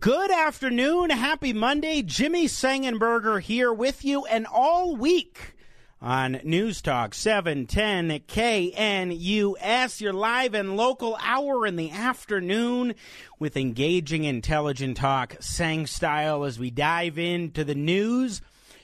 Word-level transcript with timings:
Good 0.00 0.30
afternoon. 0.30 1.10
Happy 1.10 1.52
Monday. 1.52 2.00
Jimmy 2.00 2.46
Sengenberger 2.46 3.38
here 3.38 3.70
with 3.70 4.02
you 4.02 4.24
and 4.24 4.46
all 4.46 4.96
week 4.96 5.54
on 6.00 6.40
News 6.42 6.80
Talk 6.80 7.12
710 7.12 8.08
KNUS, 8.26 10.00
your 10.00 10.14
live 10.14 10.54
and 10.54 10.74
local 10.74 11.18
hour 11.20 11.66
in 11.66 11.76
the 11.76 11.90
afternoon 11.90 12.94
with 13.38 13.58
engaging, 13.58 14.24
intelligent 14.24 14.96
talk, 14.96 15.36
sang 15.40 15.86
style 15.86 16.44
as 16.44 16.58
we 16.58 16.70
dive 16.70 17.18
into 17.18 17.62
the 17.62 17.74
news 17.74 18.40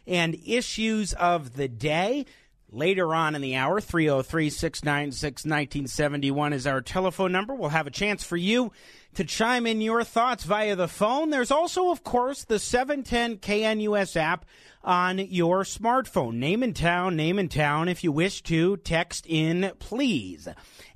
and 0.06 0.36
issues 0.44 1.14
of 1.14 1.56
the 1.56 1.66
day. 1.66 2.26
Later 2.70 3.14
on 3.14 3.34
in 3.34 3.40
the 3.40 3.56
hour, 3.56 3.80
303 3.80 4.50
696 4.50 5.44
1971 5.46 6.52
is 6.52 6.66
our 6.66 6.82
telephone 6.82 7.32
number. 7.32 7.54
We'll 7.54 7.70
have 7.70 7.86
a 7.86 7.90
chance 7.90 8.22
for 8.22 8.36
you 8.36 8.70
to 9.16 9.24
chime 9.24 9.66
in 9.66 9.80
your 9.80 10.04
thoughts 10.04 10.44
via 10.44 10.76
the 10.76 10.88
phone. 10.88 11.30
There's 11.30 11.50
also, 11.50 11.90
of 11.90 12.04
course, 12.04 12.44
the 12.44 12.58
710 12.58 13.38
KNUS 13.38 14.14
app 14.14 14.44
on 14.84 15.18
your 15.18 15.62
smartphone. 15.62 16.34
Name 16.34 16.62
and 16.62 16.76
town, 16.76 17.16
name 17.16 17.38
and 17.38 17.50
town. 17.50 17.88
If 17.88 18.04
you 18.04 18.12
wish 18.12 18.42
to, 18.42 18.76
text 18.76 19.26
in, 19.26 19.72
please. 19.78 20.48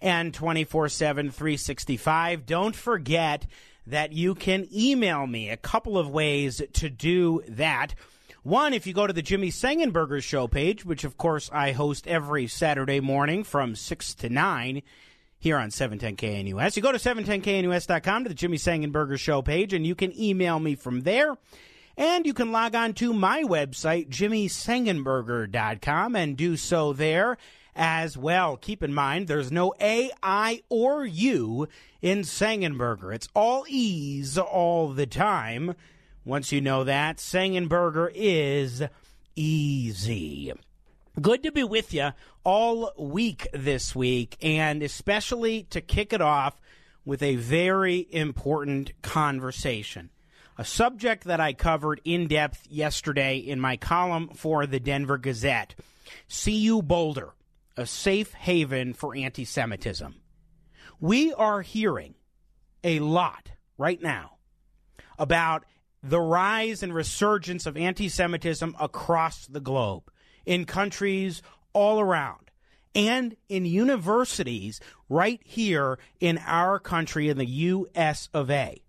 And 0.03 0.34
24 0.34 0.91
7, 0.91 1.31
365. 1.31 2.44
Don't 2.44 2.77
forget 2.77 3.47
that 3.86 4.12
you 4.12 4.34
can 4.34 4.69
email 4.72 5.27
me. 5.27 5.48
A 5.48 5.56
couple 5.56 5.97
of 5.97 6.11
ways 6.11 6.61
to 6.75 6.91
do 6.91 7.42
that. 7.48 7.94
One, 8.42 8.75
if 8.75 8.87
you 8.87 8.92
go 8.92 9.06
to 9.06 9.12
the 9.12 9.22
Jimmy 9.22 9.50
Sengenberger 9.50 10.22
show 10.22 10.47
page, 10.47 10.84
which 10.84 11.05
of 11.05 11.16
course 11.16 11.50
I 11.53 11.72
host 11.72 12.06
every 12.06 12.47
Saturday 12.48 13.00
morning 13.00 13.44
from 13.44 13.75
6 13.75 14.14
to 14.14 14.28
9 14.28 14.83
here 15.41 15.56
on 15.56 15.70
710KNUS. 15.70 16.77
You 16.77 16.83
go 16.83 16.92
to 16.92 16.98
710KNUS.com 16.98 18.24
to 18.24 18.28
the 18.28 18.34
Jimmy 18.34 18.58
Sengenberger 18.58 19.19
show 19.19 19.42
page, 19.42 19.72
and 19.72 19.86
you 19.86 19.97
can 19.97 20.16
email 20.19 20.60
me 20.60 20.77
from 20.77 21.00
there. 21.00 21.36
And 21.97 22.24
you 22.24 22.34
can 22.34 22.52
log 22.52 22.77
on 22.77 22.92
to 22.94 23.12
my 23.12 23.42
website, 23.42 24.08
jimmysengenberger.com, 24.10 26.14
and 26.14 26.36
do 26.36 26.56
so 26.56 26.92
there 26.92 27.36
as 27.74 28.16
well. 28.16 28.56
Keep 28.56 28.82
in 28.82 28.94
mind, 28.94 29.27
there's 29.27 29.50
no 29.50 29.74
A, 29.80 30.10
I, 30.22 30.62
or 30.69 31.05
U 31.05 31.66
in 32.00 32.20
Sengenberger. 32.20 33.12
It's 33.14 33.28
all 33.34 33.64
E's 33.69 34.38
all 34.38 34.88
the 34.88 35.06
time. 35.06 35.75
Once 36.25 36.52
you 36.52 36.60
know 36.60 36.84
that, 36.84 37.16
Sengenberger 37.16 38.10
is 38.14 38.84
easy. 39.34 40.52
Good 41.20 41.42
to 41.42 41.52
be 41.52 41.64
with 41.64 41.92
you 41.92 42.10
all 42.44 42.92
week 42.96 43.48
this 43.52 43.96
week, 43.96 44.36
and 44.40 44.80
especially 44.80 45.64
to 45.64 45.80
kick 45.80 46.12
it 46.12 46.20
off 46.20 46.60
with 47.04 47.20
a 47.22 47.34
very 47.34 48.06
important 48.10 48.92
conversation. 49.02 50.10
A 50.56 50.64
subject 50.64 51.24
that 51.24 51.41
I 51.41 51.52
covered 51.52 52.00
in 52.04 52.28
depth 52.28 52.66
yesterday 52.70 53.38
in 53.38 53.60
my 53.60 53.76
column 53.76 54.28
for 54.28 54.66
the 54.66 54.78
Denver 54.78 55.18
Gazette. 55.18 55.74
CU 56.28 56.80
Boulder, 56.80 57.30
a 57.76 57.86
safe 57.86 58.32
haven 58.32 58.94
for 58.94 59.14
anti 59.14 59.44
Semitism. 59.44 60.14
We 61.00 61.34
are 61.34 61.62
hearing 61.62 62.14
a 62.84 63.00
lot 63.00 63.50
right 63.76 64.00
now 64.00 64.36
about 65.19 65.64
the 66.03 66.20
rise 66.20 66.82
and 66.82 66.94
resurgence 66.94 67.66
of 67.66 67.76
anti 67.76 68.09
Semitism 68.09 68.76
across 68.78 69.47
the 69.47 69.60
globe 69.60 70.09
in 70.47 70.65
countries 70.65 71.43
all 71.73 72.01
around 72.01 72.51
and 72.95 73.37
in 73.49 73.65
universities 73.65 74.81
right 75.09 75.41
here 75.45 75.99
in 76.19 76.39
our 76.47 76.78
country 76.78 77.28
in 77.28 77.39
the 77.39 77.47
US 77.47 78.28
of 78.34 78.51
A. 78.51 78.83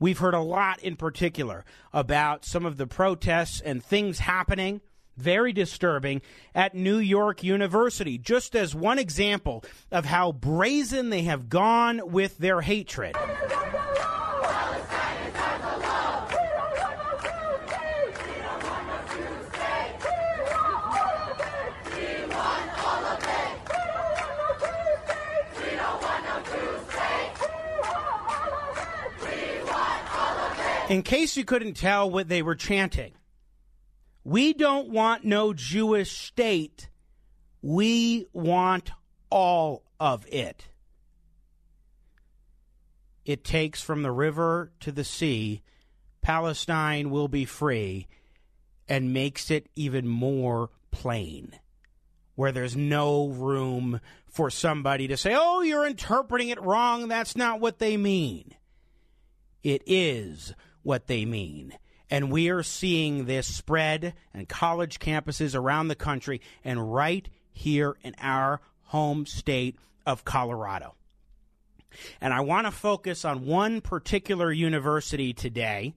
We've 0.00 0.18
heard 0.18 0.34
a 0.34 0.40
lot 0.40 0.82
in 0.82 0.96
particular 0.96 1.64
about 1.92 2.44
some 2.44 2.66
of 2.66 2.76
the 2.76 2.86
protests 2.86 3.60
and 3.60 3.82
things 3.82 4.18
happening, 4.18 4.80
very 5.16 5.52
disturbing, 5.52 6.20
at 6.54 6.74
New 6.74 6.98
York 6.98 7.44
University, 7.44 8.18
just 8.18 8.56
as 8.56 8.74
one 8.74 8.98
example 8.98 9.64
of 9.92 10.04
how 10.04 10.32
brazen 10.32 11.10
they 11.10 11.22
have 11.22 11.48
gone 11.48 12.10
with 12.10 12.36
their 12.38 12.60
hatred. 12.60 13.16
In 30.94 31.02
case 31.02 31.36
you 31.36 31.44
couldn't 31.44 31.74
tell 31.74 32.08
what 32.08 32.28
they 32.28 32.40
were 32.40 32.54
chanting, 32.54 33.14
we 34.22 34.52
don't 34.52 34.90
want 34.90 35.24
no 35.24 35.52
Jewish 35.52 36.16
state. 36.16 36.88
We 37.62 38.28
want 38.32 38.92
all 39.28 39.82
of 39.98 40.24
it. 40.28 40.68
It 43.24 43.42
takes 43.42 43.82
from 43.82 44.04
the 44.04 44.12
river 44.12 44.70
to 44.78 44.92
the 44.92 45.02
sea. 45.02 45.62
Palestine 46.22 47.10
will 47.10 47.26
be 47.26 47.44
free 47.44 48.06
and 48.88 49.12
makes 49.12 49.50
it 49.50 49.68
even 49.74 50.06
more 50.06 50.70
plain, 50.92 51.58
where 52.36 52.52
there's 52.52 52.76
no 52.76 53.26
room 53.26 54.00
for 54.28 54.48
somebody 54.48 55.08
to 55.08 55.16
say, 55.16 55.34
oh, 55.36 55.60
you're 55.60 55.88
interpreting 55.88 56.50
it 56.50 56.62
wrong. 56.62 57.08
That's 57.08 57.34
not 57.34 57.58
what 57.58 57.80
they 57.80 57.96
mean. 57.96 58.54
It 59.64 59.82
is 59.86 60.54
what 60.84 61.08
they 61.08 61.24
mean. 61.24 61.76
And 62.08 62.30
we 62.30 62.48
are 62.50 62.62
seeing 62.62 63.24
this 63.24 63.52
spread 63.52 64.14
in 64.32 64.46
college 64.46 65.00
campuses 65.00 65.56
around 65.56 65.88
the 65.88 65.96
country 65.96 66.40
and 66.62 66.94
right 66.94 67.28
here 67.52 67.96
in 68.02 68.14
our 68.20 68.60
home 68.82 69.26
state 69.26 69.76
of 70.06 70.24
Colorado. 70.24 70.94
And 72.20 72.32
I 72.32 72.40
want 72.40 72.66
to 72.66 72.70
focus 72.70 73.24
on 73.24 73.46
one 73.46 73.80
particular 73.80 74.52
university 74.52 75.32
today, 75.32 75.94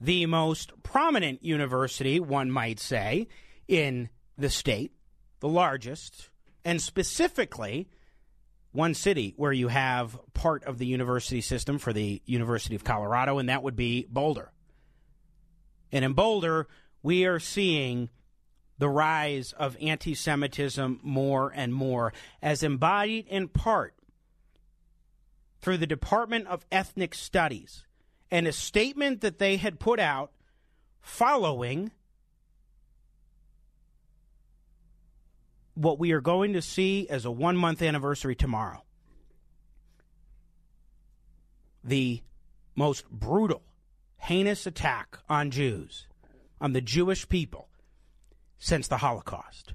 the 0.00 0.26
most 0.26 0.70
prominent 0.82 1.42
university, 1.44 2.20
one 2.20 2.50
might 2.50 2.78
say, 2.78 3.28
in 3.66 4.08
the 4.36 4.50
state, 4.50 4.92
the 5.40 5.48
largest, 5.48 6.30
and 6.64 6.82
specifically 6.82 7.88
one 8.76 8.94
city 8.94 9.34
where 9.36 9.52
you 9.52 9.68
have 9.68 10.18
part 10.34 10.64
of 10.64 10.78
the 10.78 10.86
university 10.86 11.40
system 11.40 11.78
for 11.78 11.92
the 11.92 12.22
University 12.26 12.76
of 12.76 12.84
Colorado, 12.84 13.38
and 13.38 13.48
that 13.48 13.62
would 13.62 13.76
be 13.76 14.06
Boulder. 14.08 14.52
And 15.90 16.04
in 16.04 16.12
Boulder, 16.12 16.68
we 17.02 17.24
are 17.24 17.40
seeing 17.40 18.10
the 18.78 18.88
rise 18.88 19.52
of 19.52 19.76
anti 19.80 20.14
Semitism 20.14 21.00
more 21.02 21.52
and 21.54 21.72
more, 21.72 22.12
as 22.42 22.62
embodied 22.62 23.26
in 23.28 23.48
part 23.48 23.94
through 25.60 25.78
the 25.78 25.86
Department 25.86 26.46
of 26.46 26.66
Ethnic 26.70 27.14
Studies 27.14 27.84
and 28.30 28.46
a 28.46 28.52
statement 28.52 29.20
that 29.22 29.38
they 29.38 29.56
had 29.56 29.80
put 29.80 29.98
out 29.98 30.32
following 31.00 31.90
what 35.76 35.98
we 35.98 36.12
are 36.12 36.22
going 36.22 36.54
to 36.54 36.62
see 36.62 37.06
as 37.08 37.24
a 37.24 37.30
one 37.30 37.56
month 37.56 37.82
anniversary 37.82 38.34
tomorrow. 38.34 38.82
The 41.84 42.22
most 42.74 43.08
brutal, 43.10 43.62
heinous 44.16 44.66
attack 44.66 45.18
on 45.28 45.50
Jews, 45.50 46.08
on 46.60 46.72
the 46.72 46.80
Jewish 46.80 47.28
people, 47.28 47.68
since 48.58 48.88
the 48.88 48.96
Holocaust 48.96 49.74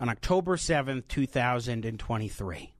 on 0.00 0.08
October 0.08 0.56
7th, 0.56 1.08
2023. 1.08 2.74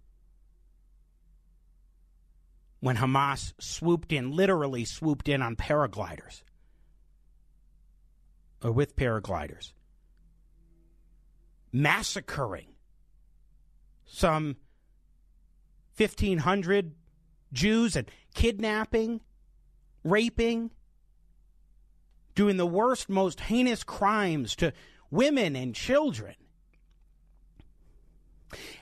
When 2.80 2.96
Hamas 2.96 3.52
swooped 3.58 4.12
in, 4.12 4.30
literally 4.30 4.84
swooped 4.84 5.28
in 5.28 5.42
on 5.42 5.56
paragliders, 5.56 6.42
or 8.62 8.70
with 8.70 8.94
paragliders 8.94 9.72
massacring 11.72 12.68
some 14.06 14.56
1,500 15.96 16.92
Jews 17.52 17.96
and 17.96 18.10
kidnapping 18.34 19.20
raping, 20.04 20.70
doing 22.34 22.56
the 22.56 22.66
worst, 22.66 23.08
most 23.08 23.40
heinous 23.40 23.82
crimes 23.82 24.56
to 24.56 24.72
women 25.10 25.56
and 25.56 25.74
children. 25.74 26.34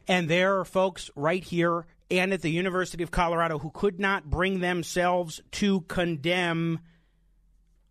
And 0.07 0.29
there 0.29 0.59
are 0.61 0.65
folks 0.65 1.11
right 1.17 1.43
here 1.43 1.87
and 2.11 2.33
at 2.33 2.43
the 2.43 2.51
University 2.51 3.03
of 3.03 3.11
Colorado 3.11 3.59
who 3.59 3.71
could 3.71 3.99
not 3.99 4.31
bring 4.31 4.61
themselves 4.61 5.41
to 5.53 5.81
condemn 5.83 6.79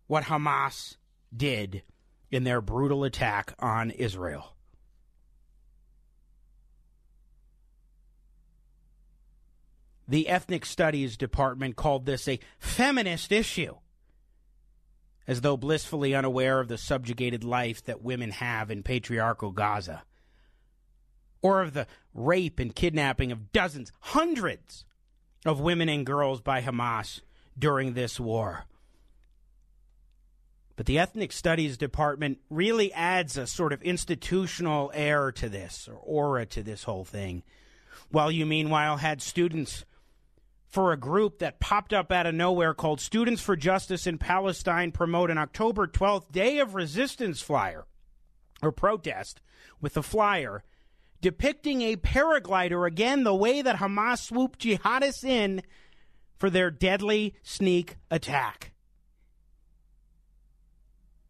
what 0.06 0.24
Hamas 0.24 0.96
did 1.36 1.82
in 2.30 2.44
their 2.44 2.62
brutal 2.62 3.04
attack 3.04 3.54
on 3.58 3.90
Israel. 3.90 4.55
The 10.08 10.28
Ethnic 10.28 10.64
Studies 10.64 11.16
Department 11.16 11.76
called 11.76 12.06
this 12.06 12.28
a 12.28 12.38
feminist 12.58 13.32
issue, 13.32 13.76
as 15.26 15.40
though 15.40 15.56
blissfully 15.56 16.14
unaware 16.14 16.60
of 16.60 16.68
the 16.68 16.78
subjugated 16.78 17.42
life 17.42 17.84
that 17.84 18.02
women 18.02 18.30
have 18.30 18.70
in 18.70 18.84
patriarchal 18.84 19.50
Gaza, 19.50 20.04
or 21.42 21.60
of 21.60 21.72
the 21.72 21.88
rape 22.14 22.60
and 22.60 22.74
kidnapping 22.74 23.32
of 23.32 23.50
dozens, 23.50 23.90
hundreds 24.00 24.84
of 25.44 25.60
women 25.60 25.88
and 25.88 26.06
girls 26.06 26.40
by 26.40 26.62
Hamas 26.62 27.20
during 27.58 27.94
this 27.94 28.20
war. 28.20 28.64
But 30.76 30.86
the 30.86 30.98
Ethnic 30.98 31.32
Studies 31.32 31.76
Department 31.76 32.38
really 32.50 32.92
adds 32.92 33.36
a 33.36 33.46
sort 33.46 33.72
of 33.72 33.82
institutional 33.82 34.92
air 34.94 35.32
to 35.32 35.48
this, 35.48 35.88
or 35.88 35.96
aura 35.96 36.46
to 36.46 36.62
this 36.62 36.84
whole 36.84 37.04
thing. 37.04 37.42
While 38.10 38.30
you, 38.30 38.46
meanwhile, 38.46 38.98
had 38.98 39.22
students 39.22 39.84
for 40.76 40.92
a 40.92 40.98
group 40.98 41.38
that 41.38 41.58
popped 41.58 41.94
up 41.94 42.12
out 42.12 42.26
of 42.26 42.34
nowhere 42.34 42.74
called 42.74 43.00
Students 43.00 43.40
for 43.40 43.56
Justice 43.56 44.06
in 44.06 44.18
Palestine 44.18 44.92
promote 44.92 45.30
an 45.30 45.38
October 45.38 45.86
12th 45.86 46.30
Day 46.30 46.58
of 46.58 46.74
Resistance 46.74 47.40
flyer 47.40 47.86
or 48.60 48.70
protest 48.72 49.40
with 49.80 49.96
a 49.96 50.02
flyer 50.02 50.62
depicting 51.22 51.80
a 51.80 51.96
paraglider 51.96 52.86
again 52.86 53.24
the 53.24 53.34
way 53.34 53.62
that 53.62 53.76
Hamas 53.76 54.18
swooped 54.18 54.60
jihadists 54.60 55.24
in 55.24 55.62
for 56.36 56.50
their 56.50 56.70
deadly 56.70 57.34
sneak 57.42 57.96
attack. 58.10 58.74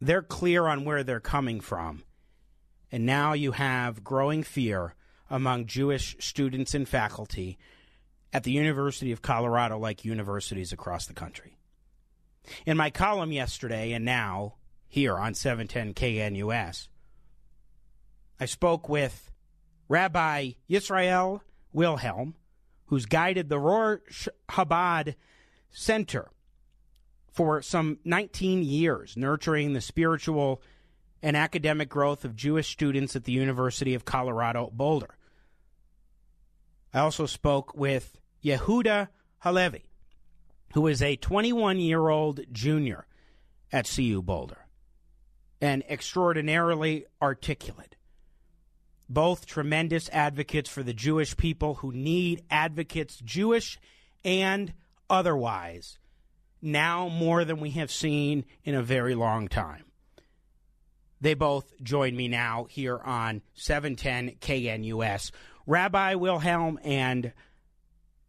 They're 0.01 0.23
clear 0.23 0.67
on 0.67 0.85
where 0.85 1.05
they're 1.05 1.21
coming 1.21 1.61
from. 1.61 2.03
And 2.91 3.07
now 3.07 3.33
you 3.33 3.53
have 3.53 4.03
growing 4.03 4.43
fear 4.43 4.97
among 5.31 5.67
Jewish 5.67 6.17
students 6.19 6.75
and 6.75 6.89
faculty 6.89 7.59
at 8.33 8.45
the 8.45 8.53
University 8.53 9.13
of 9.13 9.23
Colorado, 9.23 9.79
like 9.79 10.05
universities 10.05 10.73
across 10.73 11.07
the 11.07 11.15
country. 11.15 11.57
In 12.65 12.77
my 12.77 12.91
column 12.91 13.33
yesterday 13.33 13.93
and 13.93 14.05
now 14.05 14.55
here 14.89 15.17
on 15.17 15.35
710 15.35 15.95
KNUS, 15.95 16.89
I 18.39 18.45
spoke 18.47 18.89
with 18.89 19.31
Rabbi 19.89 20.53
Yisroel 20.69 21.41
Wilhelm, 21.73 22.35
who's 22.87 23.07
guided 23.07 23.49
the 23.49 23.57
Rohr 23.57 24.01
Chabad 24.49 25.15
Center 25.71 26.31
for 27.33 27.61
some 27.63 27.99
19 28.05 28.63
years, 28.63 29.17
nurturing 29.17 29.73
the 29.73 29.81
spiritual 29.81 30.63
and 31.23 31.37
academic 31.37 31.89
growth 31.89 32.25
of 32.25 32.37
Jewish 32.37 32.69
students 32.69 33.17
at 33.17 33.25
the 33.25 33.33
University 33.33 33.95
of 33.95 34.05
Colorado 34.05 34.71
Boulder. 34.73 35.17
I 36.97 37.01
also 37.01 37.27
spoke 37.27 37.77
with 37.77 38.17
Yehuda 38.43 39.09
Halevi, 39.41 39.85
who 40.73 40.87
is 40.87 41.03
a 41.03 41.17
21 41.17 41.79
year 41.79 42.09
old 42.09 42.41
junior 42.51 43.07
at 43.71 43.87
CU 43.87 44.23
Boulder 44.23 44.65
and 45.61 45.85
extraordinarily 45.91 47.05
articulate. 47.21 47.97
Both 49.11 49.45
tremendous 49.45 50.09
advocates 50.09 50.71
for 50.71 50.83
the 50.83 50.95
Jewish 50.95 51.37
people 51.37 51.75
who 51.75 51.93
need 51.93 52.45
advocates, 52.51 53.21
Jewish 53.23 53.79
and 54.25 54.73
otherwise, 55.11 55.99
now 56.63 57.09
more 57.09 57.45
than 57.45 57.61
we 57.61 57.73
have 57.73 57.91
seen 57.91 58.47
in 58.65 58.75
a 58.75 58.83
very 58.83 59.15
long 59.15 59.49
time. 59.49 59.85
They 61.21 61.35
both 61.35 61.79
join 61.83 62.17
me 62.17 62.29
now 62.29 62.67
here 62.71 62.99
on 62.99 63.43
710 63.53 64.37
KNUS. 64.41 65.31
Rabbi 65.67 66.15
Wilhelm 66.15 66.79
and 66.85 67.33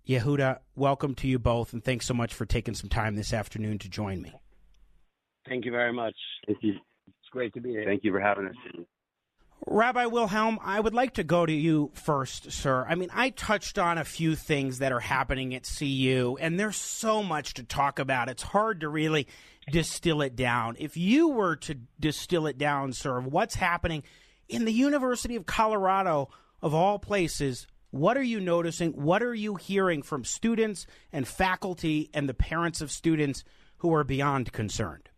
Yehuda, 0.07 0.59
welcome 0.75 1.13
to 1.15 1.27
you 1.27 1.37
both, 1.37 1.71
and 1.71 1.83
thanks 1.83 2.07
so 2.07 2.15
much 2.15 2.33
for 2.33 2.47
taking 2.47 2.73
some 2.73 2.89
time 2.89 3.15
this 3.15 3.31
afternoon 3.31 3.77
to 3.79 3.89
join 3.89 4.23
me. 4.23 4.33
Thank 5.47 5.65
you 5.65 5.71
very 5.71 5.93
much. 5.93 6.15
Thank 6.47 6.57
you. 6.61 6.73
It's 7.07 7.29
great 7.31 7.53
to 7.53 7.61
be 7.61 7.69
here. 7.69 7.85
Thank 7.85 8.03
you 8.03 8.11
for 8.11 8.19
having 8.19 8.47
us. 8.47 8.55
Rabbi 9.67 10.05
Wilhelm, 10.05 10.57
I 10.63 10.79
would 10.79 10.95
like 10.95 11.15
to 11.15 11.23
go 11.23 11.45
to 11.45 11.53
you 11.53 11.91
first, 11.93 12.51
sir. 12.51 12.85
I 12.89 12.95
mean, 12.95 13.09
I 13.13 13.29
touched 13.29 13.77
on 13.77 13.99
a 13.99 14.03
few 14.03 14.35
things 14.35 14.79
that 14.79 14.91
are 14.91 14.99
happening 14.99 15.53
at 15.53 15.69
CU, 15.77 16.37
and 16.39 16.59
there's 16.59 16.77
so 16.77 17.21
much 17.21 17.53
to 17.55 17.63
talk 17.63 17.99
about. 17.99 18.29
It's 18.29 18.43
hard 18.43 18.81
to 18.81 18.89
really 18.89 19.27
distill 19.71 20.21
it 20.21 20.35
down. 20.35 20.75
If 20.79 20.97
you 20.97 21.27
were 21.27 21.55
to 21.57 21.75
distill 21.99 22.47
it 22.47 22.57
down, 22.57 22.93
sir, 22.93 23.17
of 23.17 23.27
what's 23.27 23.55
happening 23.55 24.03
in 24.47 24.65
the 24.65 24.73
University 24.73 25.35
of 25.35 25.45
Colorado, 25.45 26.29
of 26.61 26.73
all 26.73 26.99
places, 26.99 27.67
what 27.91 28.17
are 28.17 28.23
you 28.23 28.39
noticing? 28.39 28.91
What 28.91 29.23
are 29.23 29.33
you 29.33 29.55
hearing 29.55 30.01
from 30.01 30.23
students 30.23 30.85
and 31.11 31.27
faculty 31.27 32.09
and 32.13 32.27
the 32.27 32.33
parents 32.33 32.81
of 32.81 32.91
students 32.91 33.43
who 33.77 33.93
are 33.93 34.03
beyond 34.03 34.51
concerned? 34.51 35.09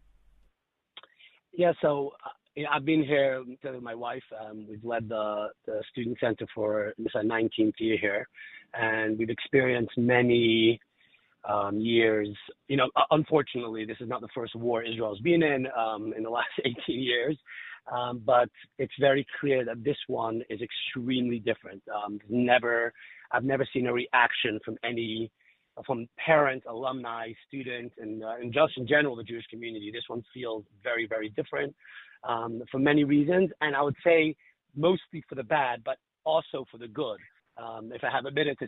Yeah, 1.52 1.74
so 1.82 2.14
uh, 2.26 2.62
I've 2.72 2.86
been 2.86 3.04
here 3.04 3.44
with 3.46 3.84
my 3.84 3.96
wife. 3.96 4.24
Um, 4.40 4.66
we've 4.70 4.84
led 4.84 5.10
the, 5.10 5.48
the 5.66 5.84
student 5.92 6.18
center 6.20 6.46
for 6.54 6.94
this 6.98 7.14
our 7.16 7.24
19th 7.24 7.74
year 7.80 7.98
here, 8.00 8.28
and 8.74 9.18
we've 9.18 9.30
experienced 9.30 9.98
many 9.98 10.80
um, 11.48 11.80
years. 11.80 12.30
You 12.68 12.78
know, 12.78 12.90
unfortunately, 13.12 13.86
this 13.86 13.98
is 14.00 14.08
not 14.08 14.22
the 14.22 14.30
first 14.36 14.56
war 14.56 14.84
Israel's 14.84 15.20
been 15.20 15.44
in 15.44 15.68
um, 15.78 16.14
in 16.16 16.24
the 16.24 16.30
last 16.30 16.50
18 16.66 16.76
years. 16.88 17.38
Um, 17.92 18.22
but 18.26 18.50
it's 18.78 18.94
very 19.00 19.26
clear 19.40 19.66
that 19.66 19.84
this 19.84 19.98
one 20.08 20.44
is 20.50 20.60
extremely 20.62 21.40
different. 21.40 21.82
Um, 21.94 22.20
never, 22.30 22.94
I've 23.32 23.44
never 23.44 23.68
seen 23.74 23.88
a 23.88 23.94
reaction 23.94 24.60
from 24.64 24.78
any, 24.84 25.32
from 25.86 26.08
parents, 26.24 26.66
alumni, 26.70 27.32
students, 27.48 27.96
and, 28.00 28.24
uh, 28.24 28.36
and 28.42 28.54
just 28.54 28.74
in 28.78 28.88
general 28.88 29.16
the 29.16 29.24
Jewish 29.24 29.48
community. 29.48 29.92
This 29.92 30.04
one 30.08 30.24
feels 30.34 30.66
very, 30.84 31.08
very 31.08 31.30
different 31.30 31.76
um, 32.28 32.62
for 32.72 32.80
many 32.80 33.04
reasons, 33.04 33.50
and 33.62 33.76
I 33.76 33.82
would 33.82 33.96
say 34.04 34.36
mostly 34.76 35.24
for 35.28 35.36
the 35.36 35.44
bad, 35.44 35.84
but 35.84 35.98
also 36.26 36.66
for 36.70 36.78
the 36.78 36.88
good. 36.88 37.18
Um, 37.58 37.92
if 37.94 38.04
I 38.04 38.12
have 38.12 38.26
a 38.26 38.32
minute 38.32 38.58
to 38.60 38.68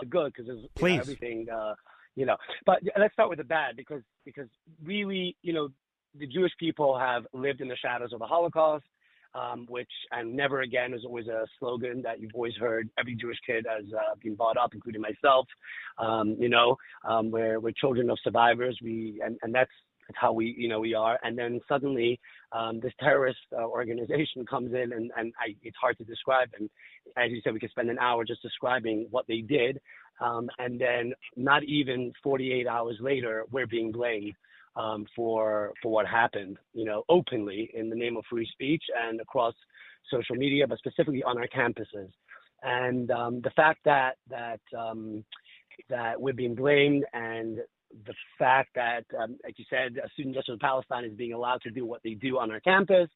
the 0.00 0.06
good, 0.06 0.32
because 0.32 0.46
there's 0.46 0.64
Please. 0.74 0.90
You 0.90 0.96
know, 0.96 1.00
everything, 1.02 1.46
uh, 1.50 1.74
you 2.16 2.26
know. 2.26 2.36
But 2.66 2.80
let's 2.98 3.12
start 3.14 3.30
with 3.30 3.38
the 3.38 3.44
bad, 3.44 3.76
because 3.76 4.02
because 4.24 4.48
really, 4.84 5.36
you 5.42 5.52
know, 5.52 5.68
the 6.18 6.26
Jewish 6.26 6.52
people 6.58 6.98
have 6.98 7.26
lived 7.32 7.60
in 7.60 7.68
the 7.68 7.76
shadows 7.76 8.12
of 8.12 8.18
the 8.18 8.26
Holocaust, 8.26 8.84
um, 9.34 9.66
which 9.68 9.90
and 10.10 10.34
never 10.34 10.62
again 10.62 10.94
is 10.94 11.04
always 11.04 11.26
a 11.26 11.46
slogan 11.58 12.02
that 12.02 12.20
you've 12.20 12.34
always 12.34 12.54
heard. 12.56 12.88
Every 12.98 13.14
Jewish 13.14 13.38
kid 13.46 13.66
has 13.68 13.84
uh, 13.92 14.14
been 14.22 14.34
brought 14.34 14.56
up, 14.56 14.74
including 14.74 15.02
myself. 15.02 15.46
Um, 15.98 16.36
you 16.38 16.48
know, 16.48 16.76
um, 17.08 17.30
we're 17.30 17.60
we're 17.60 17.72
children 17.72 18.10
of 18.10 18.18
survivors. 18.22 18.78
We 18.82 19.20
and 19.24 19.38
and 19.42 19.54
that's 19.54 19.70
that's 20.08 20.18
how 20.18 20.32
we 20.32 20.54
you 20.56 20.68
know 20.68 20.80
we 20.80 20.94
are. 20.94 21.18
And 21.22 21.38
then 21.38 21.60
suddenly 21.68 22.18
um, 22.52 22.80
this 22.80 22.92
terrorist 23.00 23.38
uh, 23.52 23.64
organization 23.64 24.46
comes 24.50 24.72
in, 24.72 24.92
and 24.92 25.10
and 25.16 25.32
I, 25.38 25.54
it's 25.62 25.76
hard 25.80 25.98
to 25.98 26.04
describe. 26.04 26.48
And 26.58 26.70
as 27.16 27.30
you 27.30 27.40
said, 27.44 27.52
we 27.52 27.60
could 27.60 27.70
spend 27.70 27.90
an 27.90 27.98
hour 27.98 28.24
just 28.24 28.42
describing 28.42 29.06
what 29.10 29.26
they 29.26 29.40
did. 29.40 29.80
Um, 30.20 30.50
and 30.58 30.80
then 30.80 31.12
not 31.36 31.62
even 31.62 32.12
48 32.24 32.66
hours 32.66 32.96
later, 32.98 33.44
we're 33.52 33.68
being 33.68 33.92
blamed 33.92 34.34
um, 34.78 35.04
for 35.14 35.72
for 35.82 35.90
what 35.90 36.06
happened, 36.06 36.56
you 36.72 36.84
know, 36.84 37.02
openly 37.08 37.70
in 37.74 37.90
the 37.90 37.96
name 37.96 38.16
of 38.16 38.24
free 38.30 38.48
speech 38.52 38.84
and 39.06 39.20
across 39.20 39.54
social 40.10 40.36
media, 40.36 40.66
but 40.66 40.78
specifically 40.78 41.22
on 41.22 41.36
our 41.36 41.48
campuses. 41.48 42.10
And 42.62 43.10
um, 43.10 43.40
the 43.42 43.50
fact 43.50 43.80
that 43.84 44.16
that 44.30 44.60
um, 44.76 45.24
that 45.90 46.20
we're 46.20 46.32
being 46.32 46.54
blamed 46.54 47.04
and 47.12 47.58
the 48.06 48.14
fact 48.38 48.70
that, 48.74 49.04
um, 49.18 49.38
you 49.56 49.64
said, 49.70 49.96
a 50.04 50.08
Student 50.10 50.34
Justice 50.34 50.54
of 50.54 50.60
Palestine 50.60 51.04
is 51.04 51.14
being 51.14 51.32
allowed 51.32 51.62
to 51.62 51.70
do 51.70 51.86
what 51.86 52.02
they 52.04 52.14
do 52.14 52.38
on 52.38 52.50
our 52.50 52.60
campus, 52.60 53.08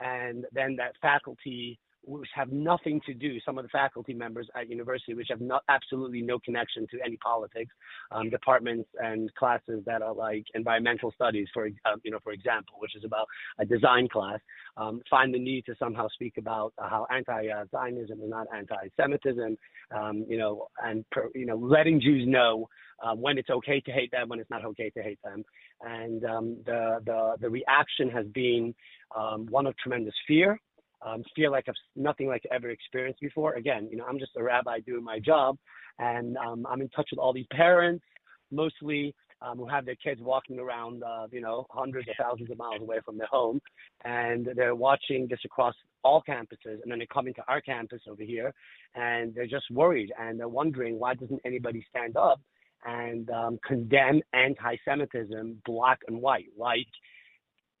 and 0.00 0.46
then 0.52 0.76
that 0.76 0.92
faculty 1.02 1.78
which 2.06 2.28
have 2.34 2.50
nothing 2.52 3.00
to 3.06 3.14
do, 3.14 3.38
some 3.40 3.58
of 3.58 3.64
the 3.64 3.68
faculty 3.68 4.14
members 4.14 4.48
at 4.54 4.68
university, 4.68 5.14
which 5.14 5.28
have 5.30 5.40
not, 5.40 5.62
absolutely 5.68 6.22
no 6.22 6.38
connection 6.38 6.86
to 6.90 6.98
any 7.04 7.16
politics, 7.18 7.74
um, 8.12 8.30
departments 8.30 8.88
and 9.02 9.32
classes 9.34 9.82
that 9.86 10.02
are 10.02 10.14
like 10.14 10.44
environmental 10.54 11.12
studies, 11.12 11.48
for 11.52 11.66
uh, 11.66 11.96
you 12.02 12.10
know, 12.10 12.18
for 12.22 12.32
example, 12.32 12.74
which 12.78 12.94
is 12.96 13.04
about 13.04 13.26
a 13.58 13.64
design 13.64 14.08
class, 14.08 14.38
um, 14.76 15.00
find 15.08 15.32
the 15.32 15.38
need 15.38 15.64
to 15.66 15.74
somehow 15.78 16.08
speak 16.08 16.34
about 16.38 16.72
uh, 16.78 16.88
how 16.88 17.06
anti-Zionism 17.14 18.20
is 18.20 18.28
not 18.28 18.46
anti-Semitism, 18.54 19.56
um, 19.96 20.24
you 20.28 20.38
know, 20.38 20.68
and 20.82 21.04
per, 21.10 21.30
you 21.34 21.46
know, 21.46 21.56
letting 21.56 22.00
Jews 22.00 22.24
know 22.26 22.68
uh, 23.02 23.14
when 23.14 23.38
it's 23.38 23.50
okay 23.50 23.80
to 23.80 23.90
hate 23.90 24.10
them, 24.10 24.28
when 24.28 24.38
it's 24.38 24.50
not 24.50 24.64
okay 24.64 24.90
to 24.90 25.02
hate 25.02 25.18
them, 25.24 25.44
and 25.82 26.24
um, 26.24 26.56
the 26.66 27.00
the 27.04 27.36
the 27.40 27.50
reaction 27.50 28.08
has 28.10 28.26
been 28.26 28.74
um, 29.16 29.46
one 29.46 29.66
of 29.66 29.76
tremendous 29.78 30.14
fear 30.26 30.60
um, 31.04 31.22
feel 31.36 31.50
like 31.50 31.64
I've 31.68 31.74
nothing 31.96 32.28
like 32.28 32.42
I've 32.50 32.56
ever 32.56 32.70
experienced 32.70 33.20
before. 33.20 33.54
Again, 33.54 33.88
you 33.90 33.96
know, 33.96 34.04
I'm 34.08 34.18
just 34.18 34.32
a 34.36 34.42
rabbi 34.42 34.80
doing 34.80 35.04
my 35.04 35.18
job, 35.18 35.56
and 35.98 36.36
um, 36.38 36.66
I'm 36.68 36.80
in 36.80 36.88
touch 36.90 37.08
with 37.10 37.18
all 37.18 37.32
these 37.32 37.46
parents, 37.52 38.04
mostly 38.50 39.14
um, 39.42 39.58
who 39.58 39.66
have 39.66 39.84
their 39.84 39.96
kids 39.96 40.20
walking 40.22 40.58
around, 40.58 41.02
uh, 41.02 41.26
you 41.30 41.40
know, 41.40 41.66
hundreds 41.70 42.08
of 42.08 42.14
thousands 42.18 42.50
of 42.50 42.58
miles 42.58 42.80
away 42.80 42.98
from 43.04 43.18
their 43.18 43.26
home, 43.26 43.60
and 44.04 44.48
they're 44.56 44.74
watching 44.74 45.26
this 45.28 45.40
across 45.44 45.74
all 46.02 46.22
campuses, 46.26 46.82
and 46.82 46.90
then 46.90 46.98
they're 46.98 47.06
coming 47.06 47.34
to 47.34 47.44
our 47.48 47.60
campus 47.60 48.00
over 48.08 48.22
here, 48.22 48.52
and 48.94 49.34
they're 49.34 49.46
just 49.46 49.70
worried, 49.70 50.12
and 50.18 50.38
they're 50.38 50.48
wondering 50.48 50.98
why 50.98 51.14
doesn't 51.14 51.40
anybody 51.44 51.84
stand 51.90 52.16
up 52.16 52.40
and 52.86 53.30
um, 53.30 53.58
condemn 53.66 54.20
anti-Semitism, 54.34 55.60
black 55.64 56.00
and 56.06 56.20
white, 56.20 56.48
like 56.58 56.86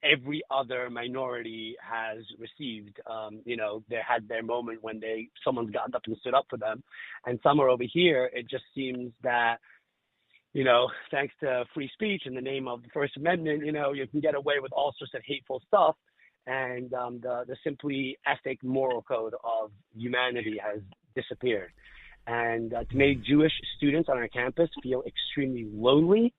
every 0.04 0.42
other 0.50 0.90
minority 0.90 1.76
has 1.80 2.18
received. 2.38 3.00
Um, 3.10 3.40
you 3.44 3.56
know, 3.56 3.82
they 3.88 4.00
had 4.06 4.28
their 4.28 4.42
moment 4.42 4.82
when 4.82 5.00
they 5.00 5.28
someone's 5.44 5.70
gotten 5.70 5.94
up 5.94 6.02
and 6.06 6.16
stood 6.18 6.34
up 6.34 6.46
for 6.50 6.56
them, 6.56 6.82
and 7.26 7.38
somewhere 7.42 7.68
over 7.68 7.84
here, 7.90 8.30
it 8.32 8.48
just 8.48 8.64
seems 8.74 9.12
that. 9.22 9.56
You 10.56 10.62
know, 10.62 10.88
thanks 11.10 11.34
to 11.40 11.64
free 11.74 11.90
speech 11.94 12.22
in 12.26 12.34
the 12.36 12.40
name 12.40 12.68
of 12.68 12.80
the 12.82 12.88
First 12.94 13.16
Amendment, 13.16 13.66
you 13.66 13.72
know, 13.72 13.92
you 13.92 14.06
can 14.06 14.20
get 14.20 14.36
away 14.36 14.60
with 14.62 14.70
all 14.72 14.94
sorts 14.96 15.12
of 15.12 15.22
hateful 15.26 15.60
stuff, 15.66 15.96
and 16.46 16.94
um, 16.94 17.18
the 17.20 17.42
the 17.48 17.56
simply 17.64 18.16
ethic 18.24 18.62
moral 18.62 19.02
code 19.02 19.34
of 19.42 19.72
humanity 19.96 20.56
has 20.64 20.80
disappeared. 21.16 21.72
And 22.26 22.72
uh, 22.72 22.84
to 22.84 22.96
make 22.96 23.22
Jewish 23.22 23.52
students 23.76 24.08
on 24.08 24.16
our 24.16 24.28
campus 24.28 24.70
feel 24.82 25.02
extremely 25.06 25.66
lonely 25.72 26.32